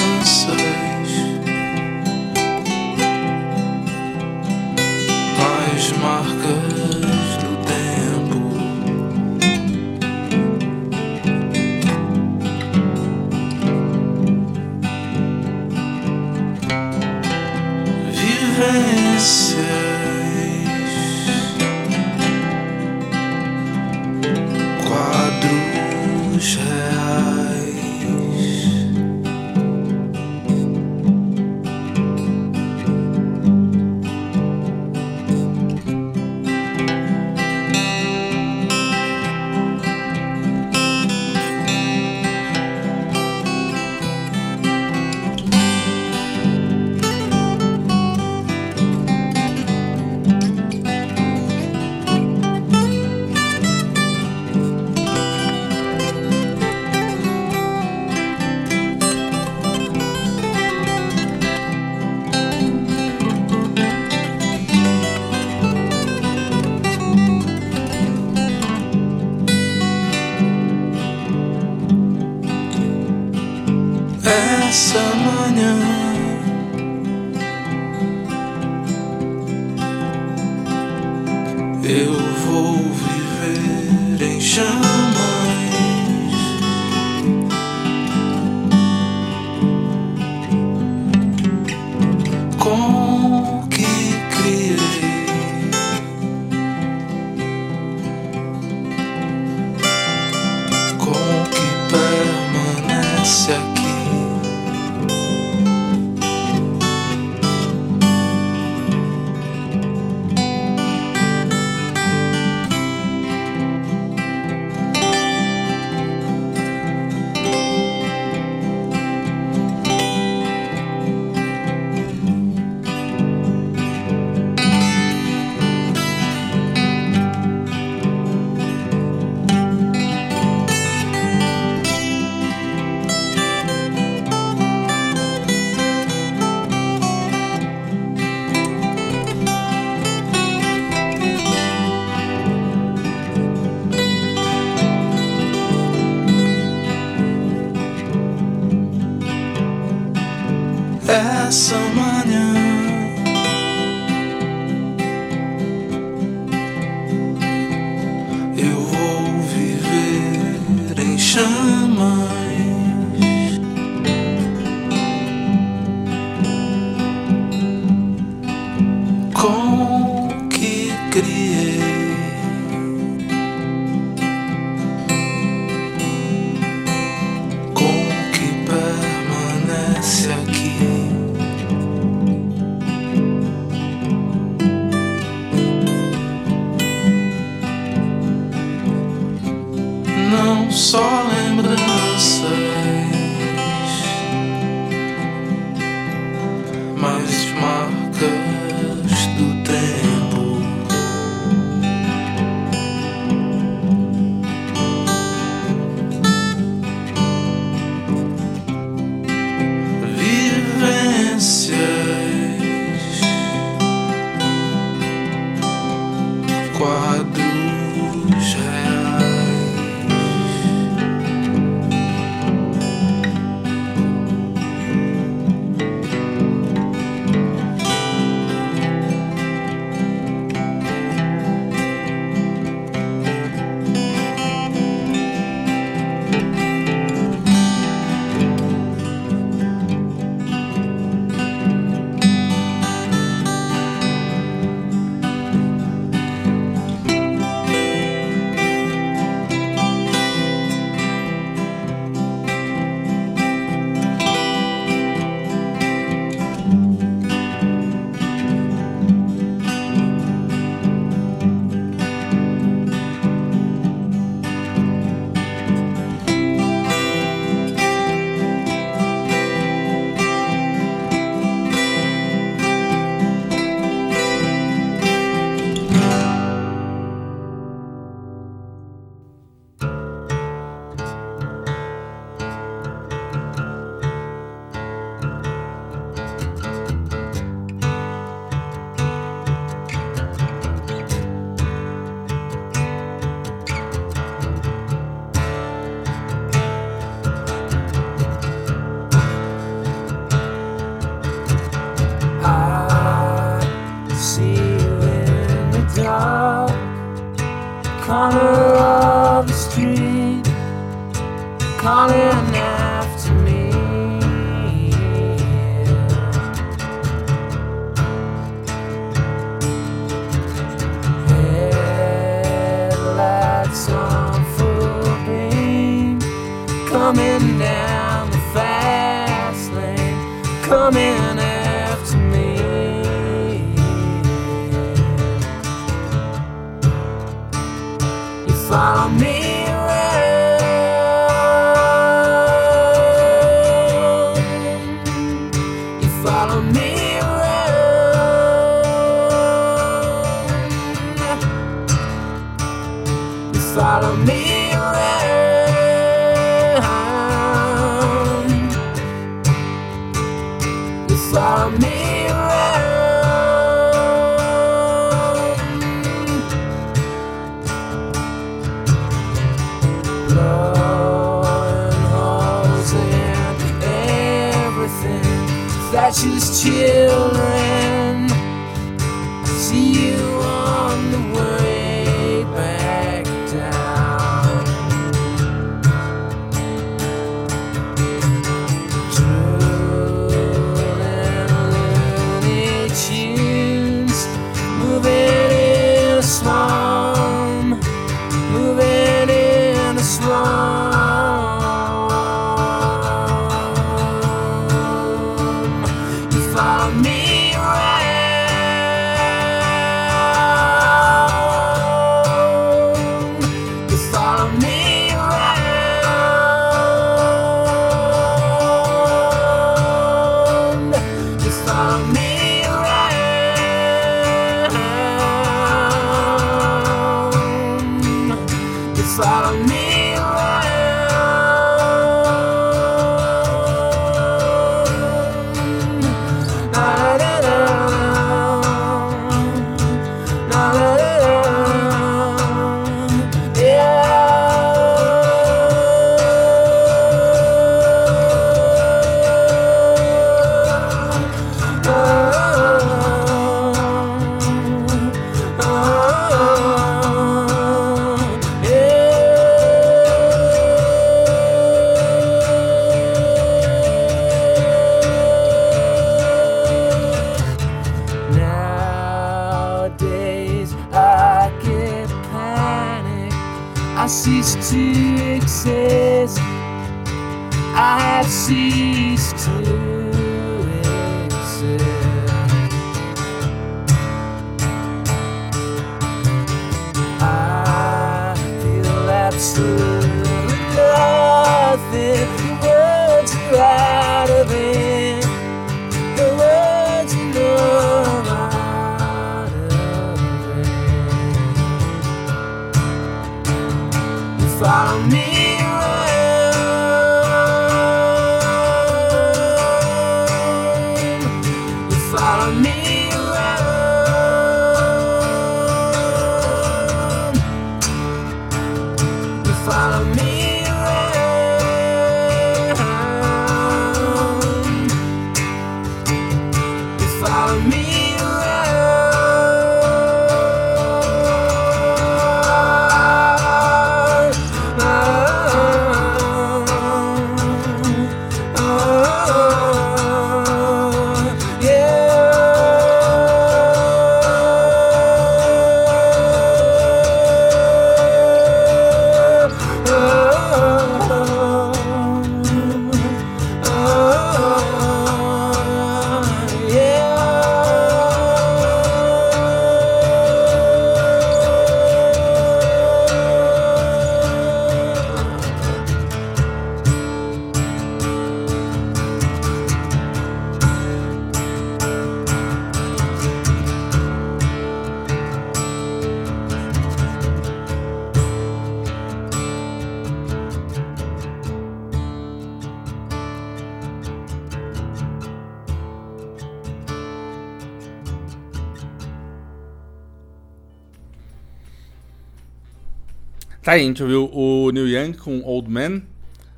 [593.70, 596.02] Tá aí, a gente ouviu o Neil Young com Old Man,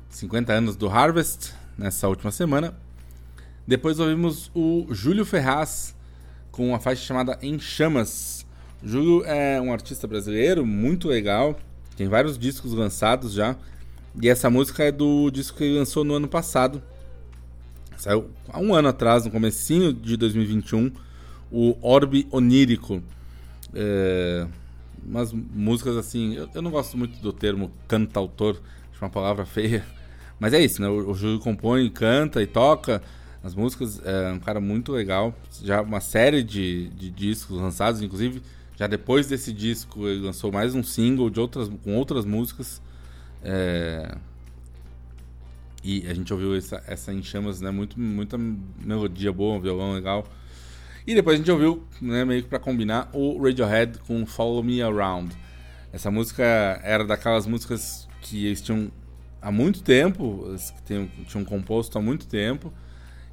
[0.09, 2.73] 50 anos do Harvest, nessa última semana.
[3.67, 5.95] Depois ouvimos o Júlio Ferraz
[6.51, 8.47] com uma faixa chamada Em Chamas.
[8.81, 11.55] O Júlio é um artista brasileiro muito legal,
[11.95, 13.55] tem vários discos lançados já.
[14.19, 16.81] E essa música é do disco que ele lançou no ano passado.
[17.95, 20.91] Saiu há um ano atrás, no comecinho de 2021,
[21.51, 23.03] o Orbe Onírico.
[23.71, 24.47] É,
[25.05, 28.59] umas músicas assim, eu, eu não gosto muito do termo cantautor,
[28.91, 29.85] acho uma palavra feia.
[30.39, 30.87] Mas é isso, né?
[30.87, 33.01] O, o Júlio compõe, canta e toca
[33.43, 34.01] as músicas.
[34.03, 35.33] É um cara muito legal.
[35.63, 38.41] Já uma série de, de discos lançados, inclusive.
[38.75, 42.81] Já depois desse disco, ele lançou mais um single de outras, com outras músicas.
[43.43, 44.15] É,
[45.83, 47.69] E a gente ouviu essa, essa em chamas, né?
[47.69, 50.25] Muito, muita melodia boa, um violão legal.
[51.05, 54.81] E depois a gente ouviu, né, meio que pra combinar, o Radiohead com Follow Me
[54.81, 55.35] Around.
[55.91, 56.43] Essa música
[56.83, 58.89] era daquelas músicas que eles tinham
[59.41, 62.73] há muito tempo, que tinham, tinham composto há muito tempo.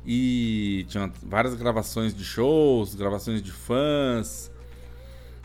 [0.05, 4.51] E tinham várias gravações de shows, gravações de fãs.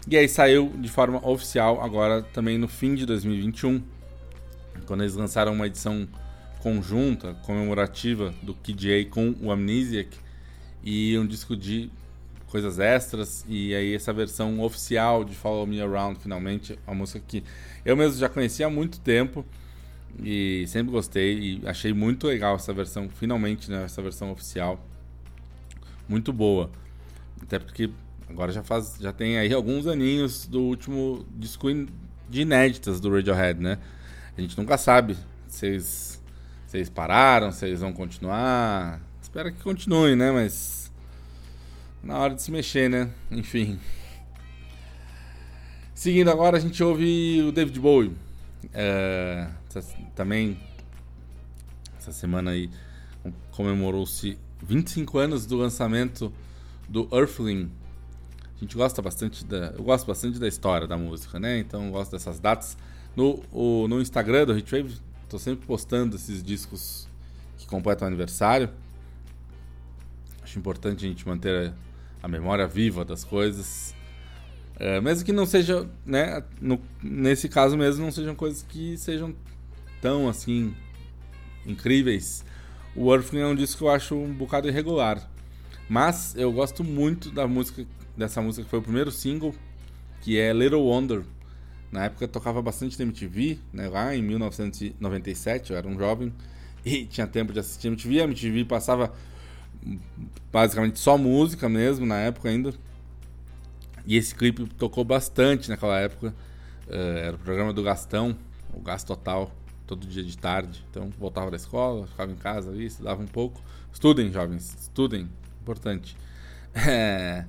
[0.07, 3.83] E aí saiu de forma oficial agora também no fim de 2021,
[4.85, 6.07] quando eles lançaram uma edição
[6.59, 10.09] conjunta, comemorativa do Kid A com o Amnesiac.
[10.83, 11.89] e um disco de
[12.55, 17.43] coisas extras e aí essa versão oficial de Follow Me Around finalmente, uma música que
[17.83, 19.45] eu mesmo já conhecia há muito tempo
[20.23, 24.79] e sempre gostei e achei muito legal essa versão, finalmente, né, essa versão oficial.
[26.07, 26.71] Muito boa.
[27.41, 27.89] Até porque
[28.29, 31.87] agora já faz já tem aí alguns aninhos do último disco in-
[32.29, 33.77] de inéditas do Radiohead, né?
[34.37, 35.17] A gente nunca sabe
[35.49, 36.21] se eles,
[36.93, 39.01] pararam, se eles vão continuar.
[39.21, 40.31] Espero que continuem, né?
[40.31, 40.84] Mas
[42.05, 43.09] na hora de se mexer, né?
[43.31, 43.79] Enfim.
[45.93, 48.13] Seguindo agora, a gente ouve o David Bowie.
[48.73, 49.47] É,
[50.15, 50.59] também
[51.97, 52.69] essa semana aí
[53.23, 56.31] com- comemorou-se 25 anos do lançamento
[56.87, 57.71] do Earthling.
[58.55, 61.59] A gente gosta bastante da, eu gosto bastante da história da música, né?
[61.59, 62.77] Então eu gosto dessas datas.
[63.15, 64.97] No, o- no Instagram do Hitwave,
[65.29, 67.07] tô sempre postando esses discos
[67.57, 68.69] que completam o aniversário.
[70.43, 71.73] Acho importante a gente manter a,
[72.25, 73.93] a memória viva das coisas.
[74.79, 79.35] É, mesmo que não seja, né, no- nesse caso mesmo, não sejam coisas que sejam
[80.01, 80.73] tão assim
[81.67, 82.43] incríveis.
[82.95, 85.29] O Earthling é um disco que eu acho um bocado irregular.
[85.87, 87.85] Mas eu gosto muito da música,
[88.17, 89.53] dessa música que foi o primeiro single,
[90.21, 91.21] que é Little Wonder.
[91.91, 96.33] Na época tocava bastante na MTV, né, lá em 1997, eu era um jovem
[96.83, 98.21] e tinha tempo de assistir MTV.
[98.21, 99.13] A MTV passava
[100.51, 102.73] basicamente só música mesmo na época ainda.
[104.05, 106.33] E esse clipe tocou bastante naquela época.
[106.87, 108.35] Eh, era o programa do Gastão,
[108.73, 109.51] o Gasto Total,
[109.87, 110.85] todo dia de tarde.
[110.91, 113.61] Então voltava da escola, ficava em casa ali, estudava um pouco.
[113.91, 115.29] Estudem, jovens, estudem,
[115.61, 116.15] importante.
[116.75, 117.45] Eh,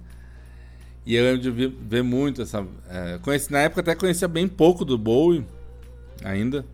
[1.04, 2.66] E eu lembro de ver, ver muito essa.
[2.88, 5.46] eh, conheci, na época até conhecia bem pouco do Bowie
[6.24, 6.64] ainda.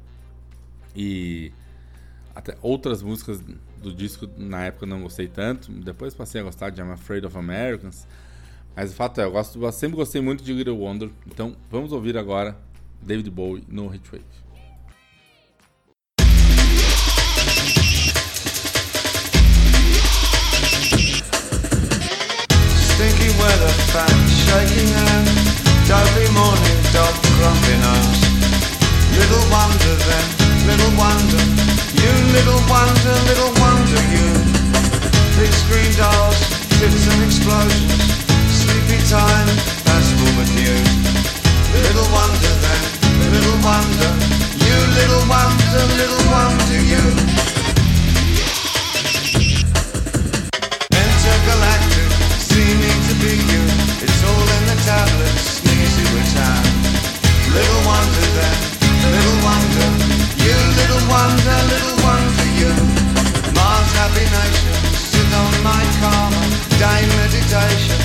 [0.97, 1.53] E
[2.35, 3.43] até outras músicas
[3.83, 5.71] do disco na época eu não gostei tanto.
[5.71, 8.07] Depois passei a gostar de I'm Afraid of Americans.
[8.75, 11.11] Mas o fato é, eu, gosto, eu sempre gostei muito de Little Wonder.
[11.27, 12.57] Então vamos ouvir agora
[13.03, 14.25] David Bowie no Hitwave.
[27.43, 28.23] Grumpy nose.
[29.17, 31.43] Little wonder then, little wonder,
[31.99, 34.29] you little wonder, little wonder you.
[35.39, 36.39] Big screen dolls,
[36.79, 37.99] tits and explosions,
[38.47, 39.49] sleepy time,
[39.83, 40.91] that's forward news.
[41.75, 42.83] Little wonder then,
[43.35, 44.11] little wonder,
[44.63, 47.03] you little wonder, little wonder you.
[50.95, 53.63] Intergalactic, seeming to be you.
[54.05, 56.65] It's all in the tablets, sneezy return.
[57.51, 58.72] Little wonder then.
[60.93, 61.09] Little
[61.73, 62.73] little wonder you.
[63.57, 64.77] Mars happy nation,
[65.33, 66.43] on my karma.
[66.77, 67.97] Day meditation,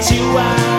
[0.00, 0.69] 21 on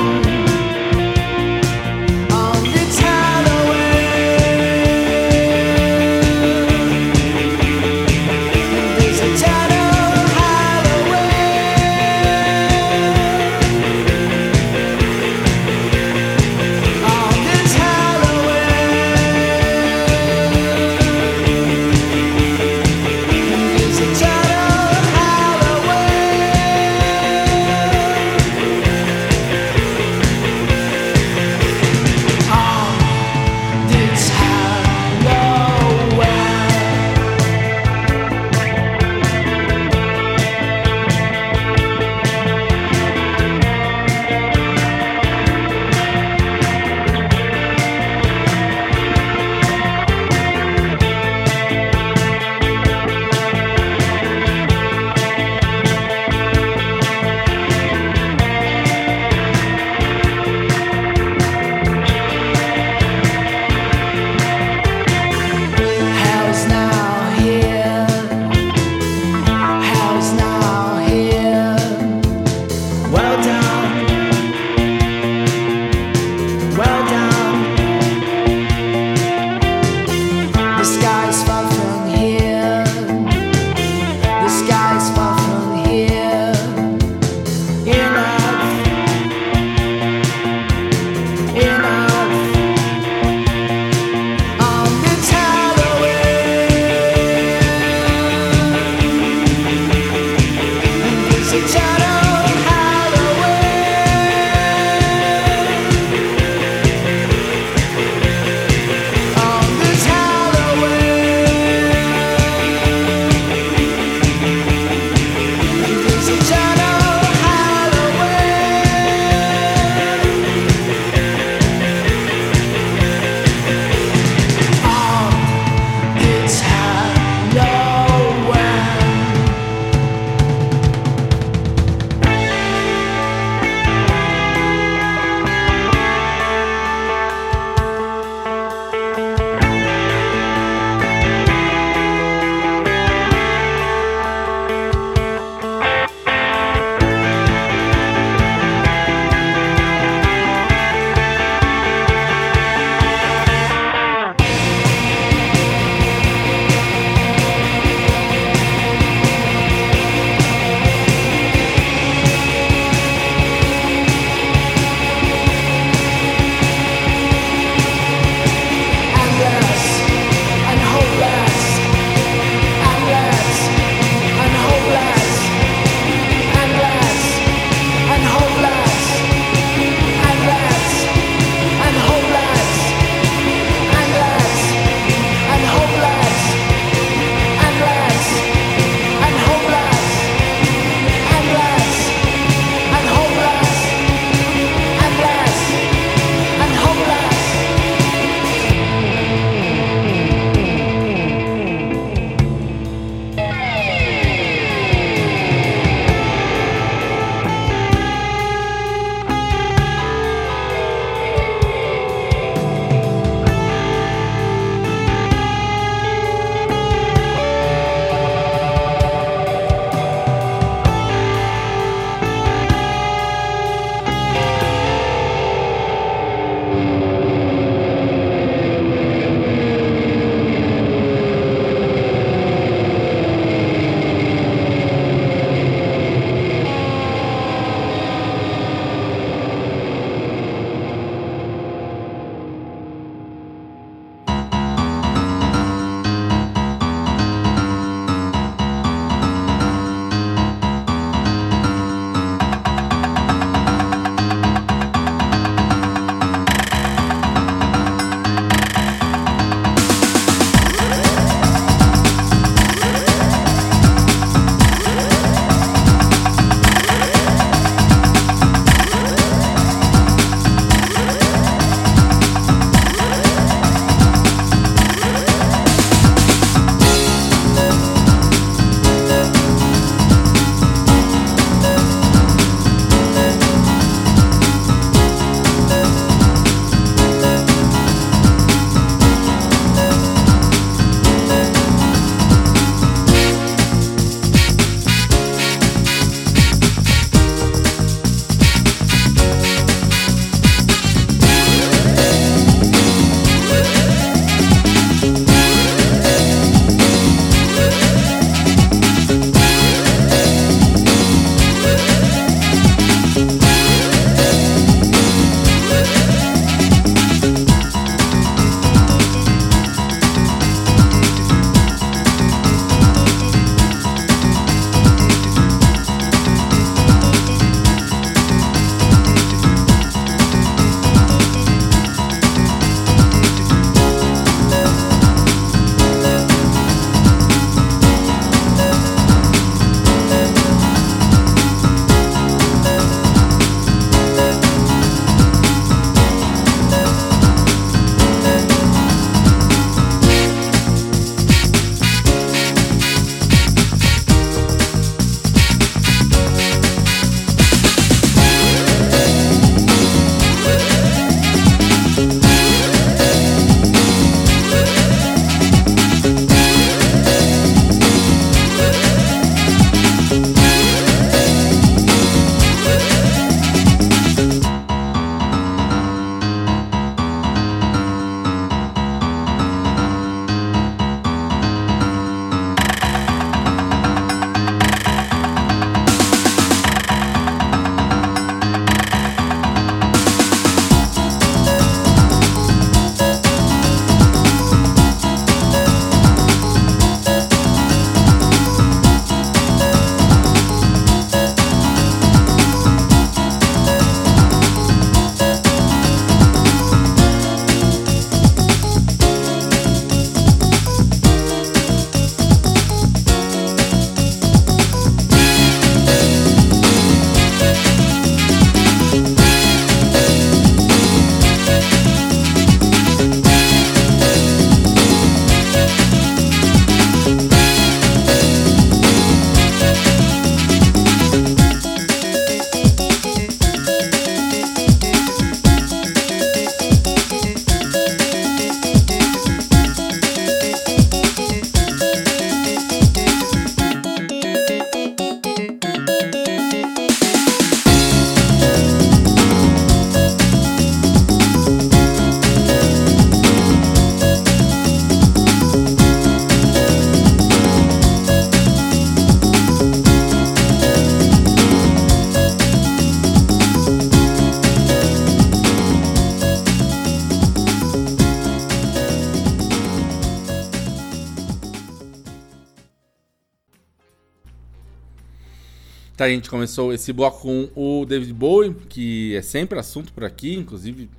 [476.14, 480.90] gente começou esse bloco com o David Bowie, que é sempre assunto por aqui, inclusive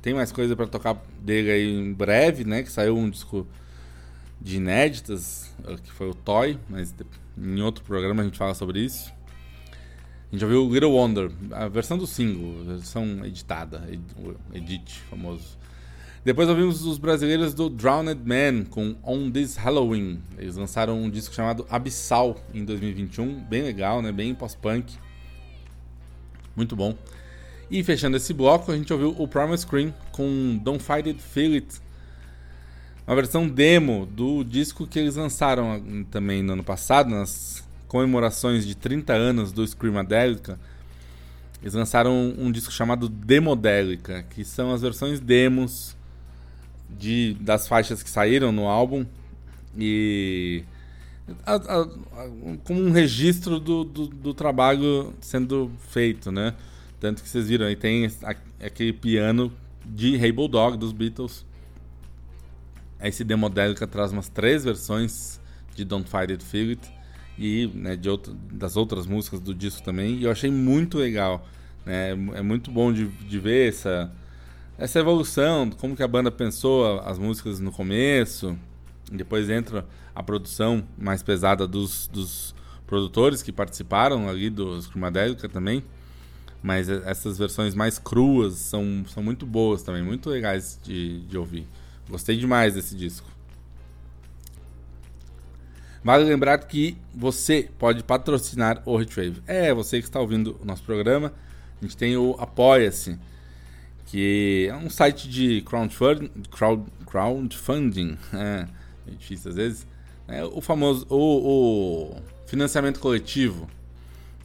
[0.00, 2.62] tem mais coisa pra tocar dele aí em breve, né?
[2.62, 3.46] Que saiu um disco
[4.40, 5.52] de inéditas,
[5.82, 6.94] que foi o Toy, mas
[7.36, 9.12] em outro programa a gente fala sobre isso.
[10.30, 13.88] A gente ouviu Little Wonder, a versão do single, a versão editada,
[14.52, 15.58] edit famoso.
[16.28, 20.20] Depois ouvimos os brasileiros do Drowned Man com On This Halloween.
[20.36, 24.12] Eles lançaram um disco chamado Abyssal em 2021, bem legal, né?
[24.12, 24.94] Bem pós-punk.
[26.54, 26.94] Muito bom.
[27.70, 31.54] E fechando esse bloco, a gente ouviu o Primal Scream com Don't Fight It, Feel
[31.54, 31.80] It.
[33.06, 35.80] Uma versão demo do disco que eles lançaram ah,
[36.10, 40.60] também no ano passado, nas comemorações de 30 anos do Screamadelica.
[41.62, 45.96] Eles lançaram um disco chamado Demodélica, que são as versões demos
[46.88, 49.04] de, das faixas que saíram no álbum
[49.76, 50.64] e
[51.44, 52.30] a- a- a-
[52.64, 56.54] como um registro do, do, do trabalho sendo feito, né?
[57.00, 58.10] Tanto que vocês viram aí tem
[58.60, 59.52] aquele piano
[59.84, 61.46] de Hey Bulldog dos Beatles.
[63.00, 65.40] Esse Demodélica traz umas três versões
[65.76, 66.90] de Don't Fight It, Feel It
[67.38, 70.16] e né, de outra, das outras músicas do disco também.
[70.16, 71.46] E eu achei muito legal.
[71.86, 72.10] Né?
[72.34, 74.10] É muito bom de, de ver essa,
[74.78, 78.56] essa evolução, como que a banda pensou as músicas no começo.
[79.10, 79.84] Depois entra
[80.14, 82.54] a produção mais pesada dos, dos
[82.86, 85.82] produtores que participaram ali do Screamadelica também.
[86.62, 91.66] Mas essas versões mais cruas são, são muito boas também, muito legais de, de ouvir.
[92.08, 93.28] Gostei demais desse disco.
[96.02, 99.42] Vale lembrar que você pode patrocinar o Retrave.
[99.46, 101.32] É, você que está ouvindo o nosso programa.
[101.80, 103.18] A gente tem o Apoia-se,
[104.10, 108.16] que é um site de crowdfund- crowd- crowdfunding.
[108.32, 108.66] É,
[109.06, 109.86] é difícil às vezes.
[110.26, 113.68] É o famoso o, o financiamento coletivo.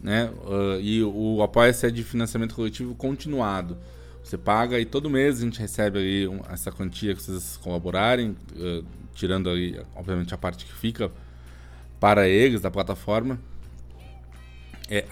[0.02, 0.30] Né?
[0.45, 3.77] Uh, e o Apoia-se é de financiamento coletivo continuado.
[4.22, 8.84] Você paga e todo mês a gente recebe aí essa quantia que vocês colaborarem, uh,
[9.14, 11.10] tirando ali, obviamente, a parte que fica
[12.02, 13.40] para eles da plataforma.
[14.90, 15.06] É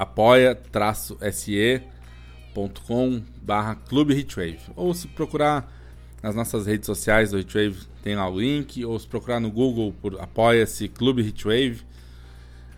[2.52, 4.28] apoia-se.com barra Clube.
[4.76, 5.72] Ou se procurar
[6.22, 8.84] nas nossas redes sociais do Hitwave, tem lá o link.
[8.86, 11.82] Ou se procurar no Google por Apoia-se Clube Hitwave,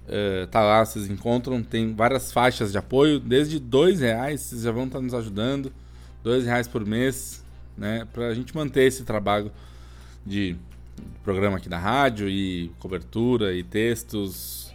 [0.08, 1.62] eh, tá lá, vocês encontram.
[1.64, 5.72] Tem várias faixas de apoio, desde dois reais, vocês já vão estar nos ajudando.
[6.24, 7.44] Dois reais por mês,
[7.78, 8.08] né?
[8.14, 9.52] Pra gente manter esse trabalho
[10.26, 10.56] de
[11.24, 14.74] programa aqui da rádio e cobertura e textos,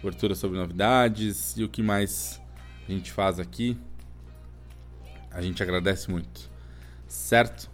[0.00, 2.40] cobertura sobre novidades e o que mais
[2.88, 3.76] a gente faz aqui.
[5.34, 6.48] A gente agradece muito,
[7.08, 7.68] certo?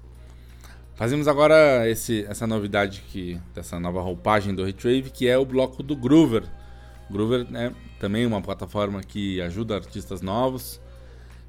[0.94, 5.82] Fazemos agora esse, essa novidade que dessa nova roupagem do Retrave, que é o bloco
[5.82, 6.44] do Groover.
[7.10, 10.80] Groover é também uma plataforma que ajuda artistas novos.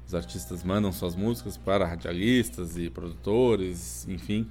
[0.06, 4.46] Os artistas mandam suas músicas para radialistas e produtores, enfim.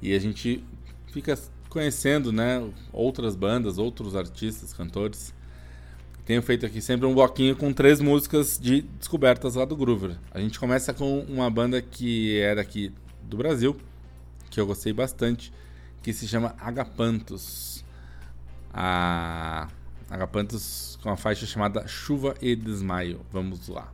[0.00, 0.64] E a gente
[1.08, 1.36] fica
[1.68, 5.34] conhecendo, né, outras bandas, outros artistas, cantores.
[6.24, 10.16] Tenho feito aqui sempre um bloquinho com três músicas de descobertas lá do Groover.
[10.30, 12.92] A gente começa com uma banda que é daqui
[13.22, 13.76] do Brasil,
[14.50, 15.52] que eu gostei bastante,
[16.02, 17.84] que se chama Agapantos.
[18.72, 19.68] A
[20.08, 23.20] Agapantos com a faixa chamada Chuva e Desmaio.
[23.32, 23.92] Vamos lá.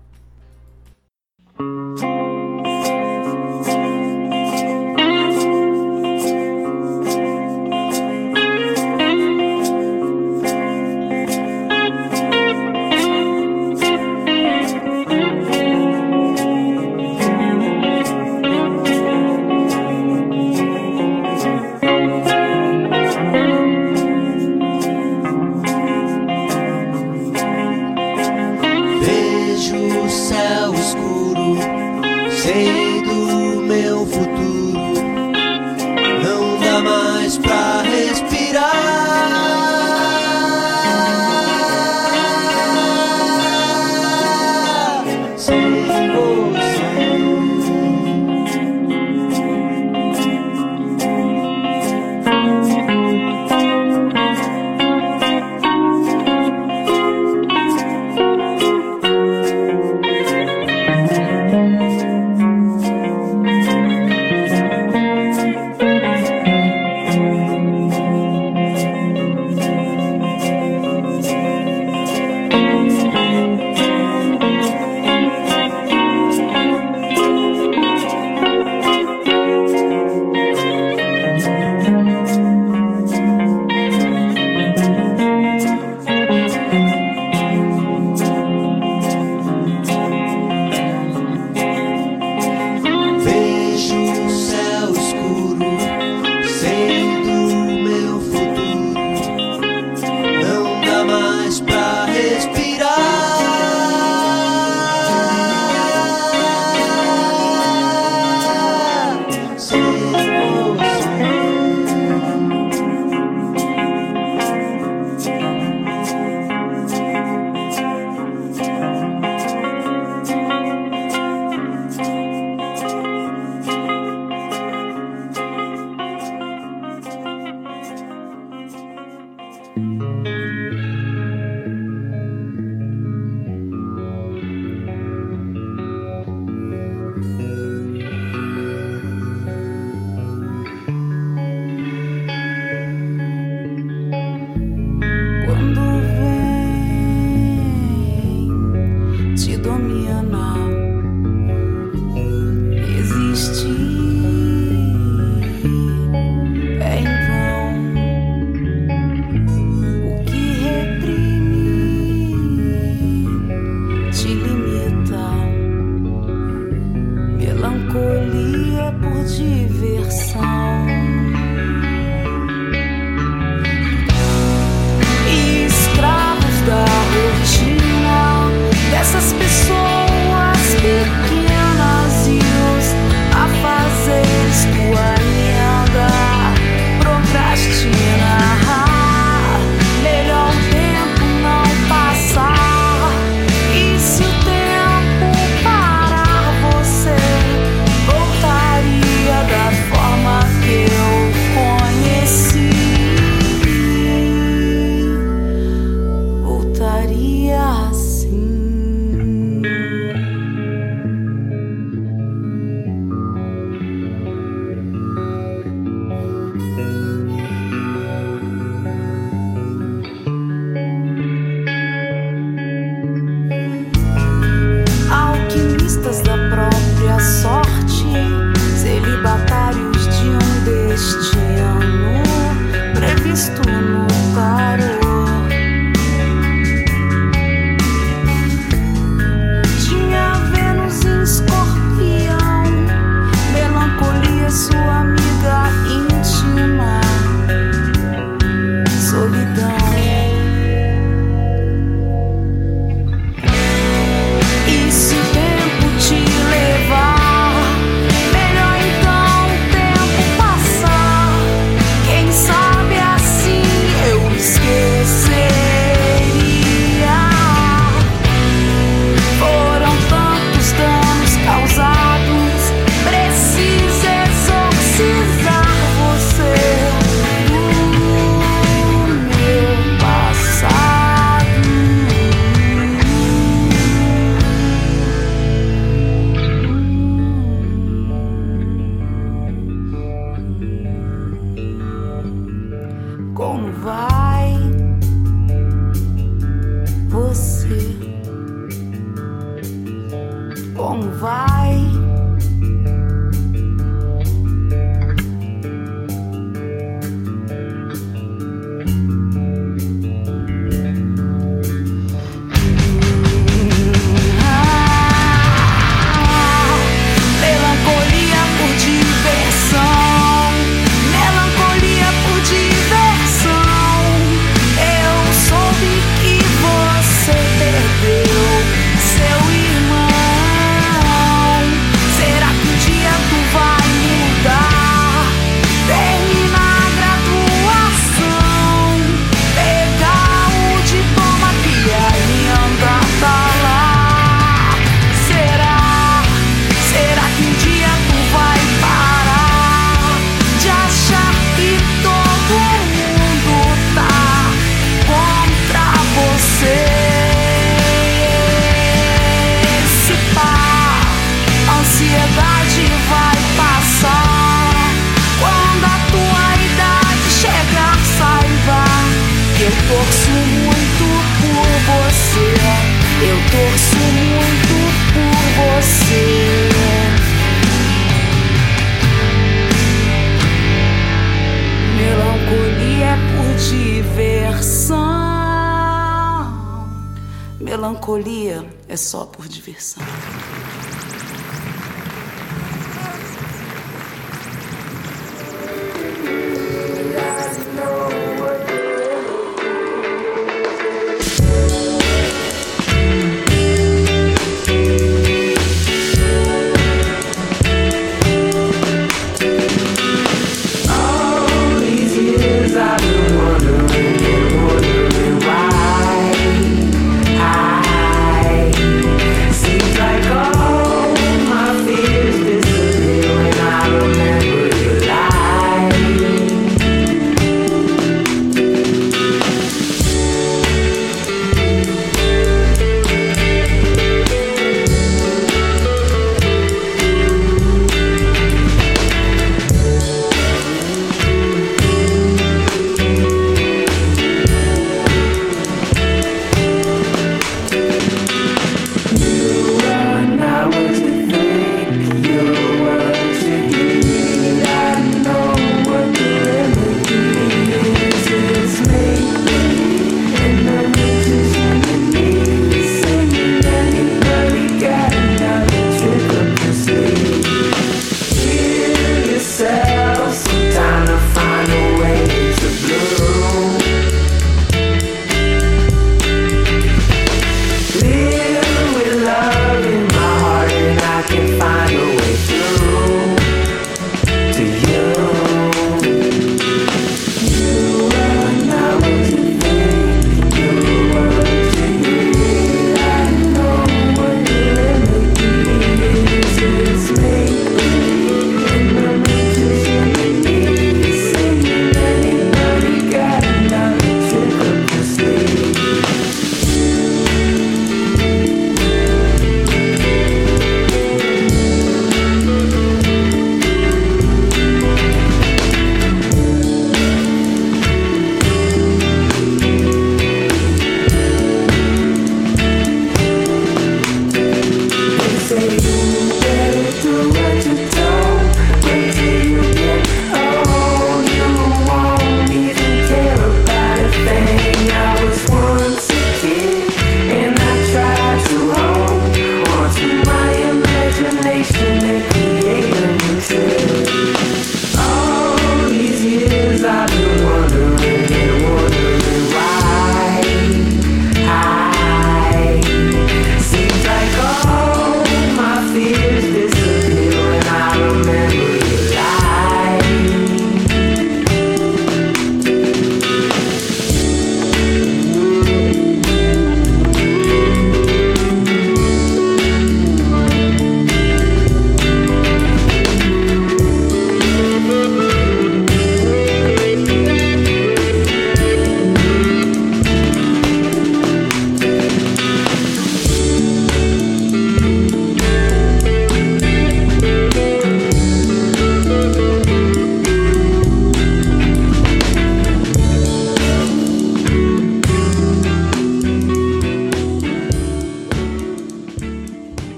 [1.59, 2.38] Vejo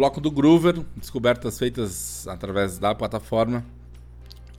[0.00, 3.62] bloco do Groover, descobertas feitas através da plataforma.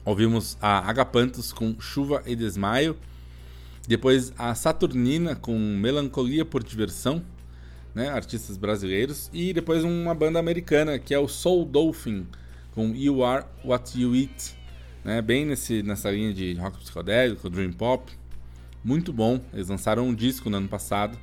[0.06, 2.96] Ouvimos a Agapantos com Chuva e Desmaio.
[3.88, 7.24] Depois a Saturnina com Melancolia por Diversão,
[7.96, 8.10] né?
[8.10, 9.32] Artistas brasileiros.
[9.34, 12.28] E depois uma banda americana que é o Soul Dolphin
[12.76, 14.56] com You Are What You Eat,
[15.04, 15.24] né?
[15.24, 18.12] Bem nesse, nessa linha de rock psicodélico, dream pop.
[18.84, 19.42] Muito bom.
[19.52, 21.18] Eles lançaram um disco no ano passado.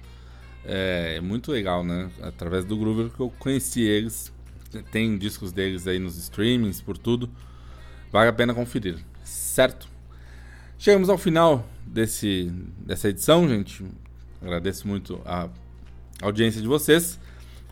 [0.65, 2.11] É muito legal, né?
[2.23, 4.33] Através do Groover que eu conheci eles.
[4.91, 7.31] Tem discos deles aí nos streamings, por tudo.
[8.13, 9.89] Vale a pena conferir, certo?
[10.79, 13.85] Chegamos ao final desse, dessa edição, gente.
[14.41, 15.49] Agradeço muito a
[16.23, 17.19] audiência de vocês.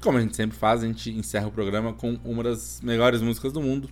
[0.01, 3.53] Como a gente sempre faz, a gente encerra o programa com uma das melhores músicas
[3.53, 3.89] do mundo.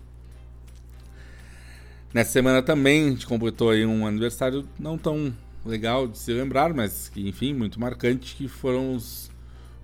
[2.12, 5.35] Nessa semana também a gente completou aí um aniversário não tão
[5.65, 9.31] legal de se lembrar, mas que enfim, muito marcante, que foram os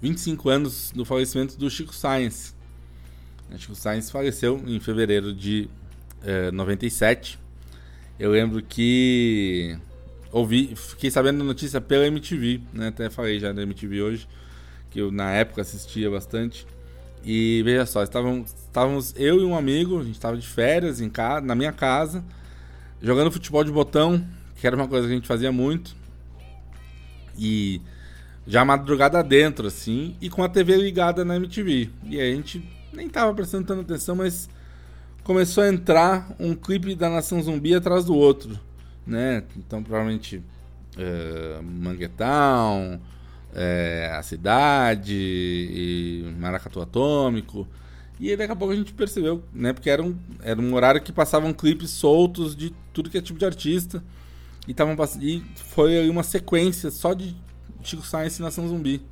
[0.01, 2.55] 25 anos do falecimento do Chico Science.
[3.53, 5.69] O Chico Science faleceu em fevereiro de
[6.23, 7.39] eh, 97.
[8.19, 9.77] Eu lembro que
[10.31, 12.89] ouvi, fiquei sabendo da notícia pela MTV, né?
[12.89, 14.29] Até falei já da MTV hoje,
[14.91, 16.67] que eu na época assistia bastante.
[17.25, 21.11] E veja só, estávamos, estávamos eu e um amigo, a gente estava de férias em
[21.11, 22.25] casa, na minha casa,
[23.03, 24.25] jogando futebol de botão,
[24.61, 25.97] que era uma coisa que a gente fazia muito.
[27.39, 27.81] E
[28.47, 31.89] já madrugada dentro, assim, e com a TV ligada na MTV.
[32.05, 32.63] E a gente
[32.93, 34.51] nem tava prestando tanta atenção, mas
[35.25, 38.59] começou a entrar um clipe da Nação Zumbi atrás do outro,
[39.07, 39.45] né?
[39.57, 40.43] Então provavelmente
[40.99, 43.01] é, Manguetown,
[43.55, 47.67] é, A Cidade, e Maracatu Atômico.
[48.19, 49.73] E aí daqui a pouco a gente percebeu, né?
[49.73, 53.39] Porque era um, era um horário que passavam clipes soltos de tudo que é tipo
[53.39, 54.03] de artista.
[54.71, 57.37] E, tavam, e foi uma sequência só de
[57.83, 59.03] Chico Science e Nação Zumbi.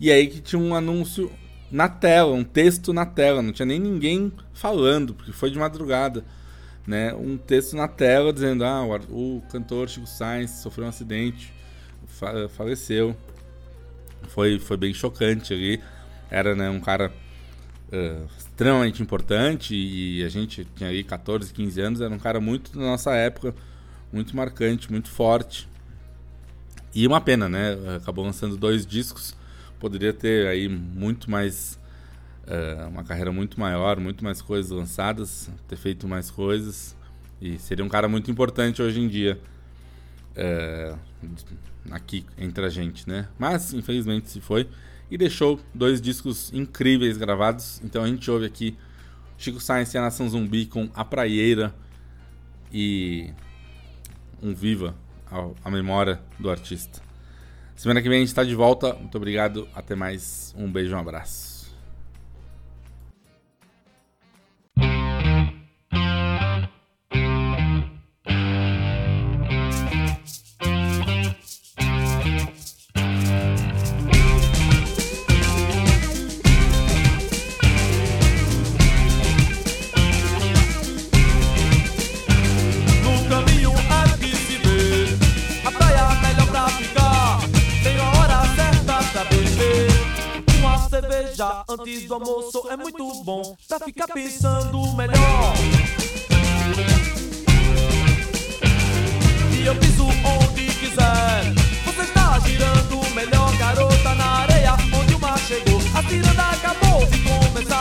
[0.00, 1.30] E aí que tinha um anúncio
[1.70, 6.24] na tela, um texto na tela, não tinha nem ninguém falando, porque foi de madrugada.
[6.86, 7.12] Né?
[7.12, 11.52] Um texto na tela dizendo: ah, o, cantor Chico Science sofreu um acidente,
[12.06, 13.14] fa- faleceu.
[14.28, 15.82] Foi, foi bem chocante ali.
[16.30, 17.12] Era né, um cara
[17.92, 22.72] eh, extremamente importante e a gente tinha aí 14, 15 anos, era um cara muito
[22.72, 23.54] da nossa época,
[24.12, 25.68] muito marcante, muito forte.
[26.94, 27.76] E uma pena, né?
[27.96, 29.34] Acabou lançando dois discos.
[29.78, 31.78] Poderia ter aí muito mais.
[32.46, 36.96] eh, uma carreira muito maior, muito mais coisas lançadas, ter feito mais coisas.
[37.40, 39.38] E seria um cara muito importante hoje em dia.
[40.36, 40.94] eh,
[41.90, 43.28] aqui entre a gente, né?
[43.38, 44.68] Mas infelizmente se foi.
[45.10, 47.80] E deixou dois discos incríveis gravados.
[47.84, 48.76] Então a gente ouve aqui
[49.38, 51.74] Chico Science e a Nação Zumbi com A Praieira
[52.72, 53.30] e
[54.42, 54.94] um viva
[55.64, 57.00] à memória do artista.
[57.76, 58.92] Semana que vem a gente está de volta.
[58.94, 59.68] Muito obrigado.
[59.74, 60.54] Até mais.
[60.56, 61.47] Um beijo, um abraço.
[91.40, 95.54] antes do almoço é muito bom pra ficar pensando melhor.
[99.52, 101.54] E eu piso onde quiser.
[101.84, 105.80] Você está girando melhor, garota na areia onde o mar chegou.
[105.94, 107.77] A ciranda acabou de começar.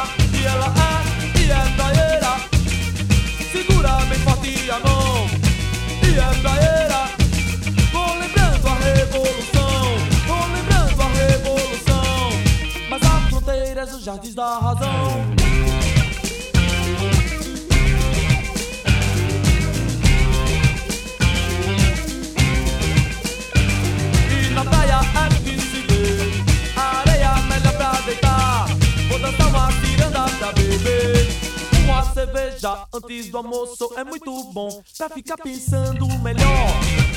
[33.37, 37.16] almoço é muito bom pra ficar pensando melhor.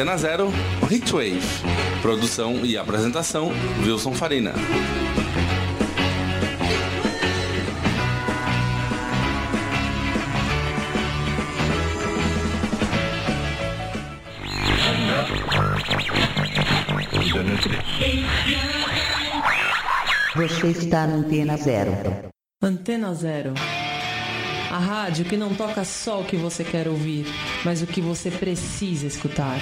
[0.00, 0.50] Antena Zero,
[0.90, 1.42] Hitwave.
[2.00, 3.52] Produção e apresentação,
[3.84, 4.54] Wilson Farina.
[20.34, 21.92] Você está na Antena Zero.
[22.62, 23.52] Antena Zero.
[24.70, 27.26] A rádio que não toca só o que você quer ouvir
[27.64, 29.58] mas o que você precisa escutar.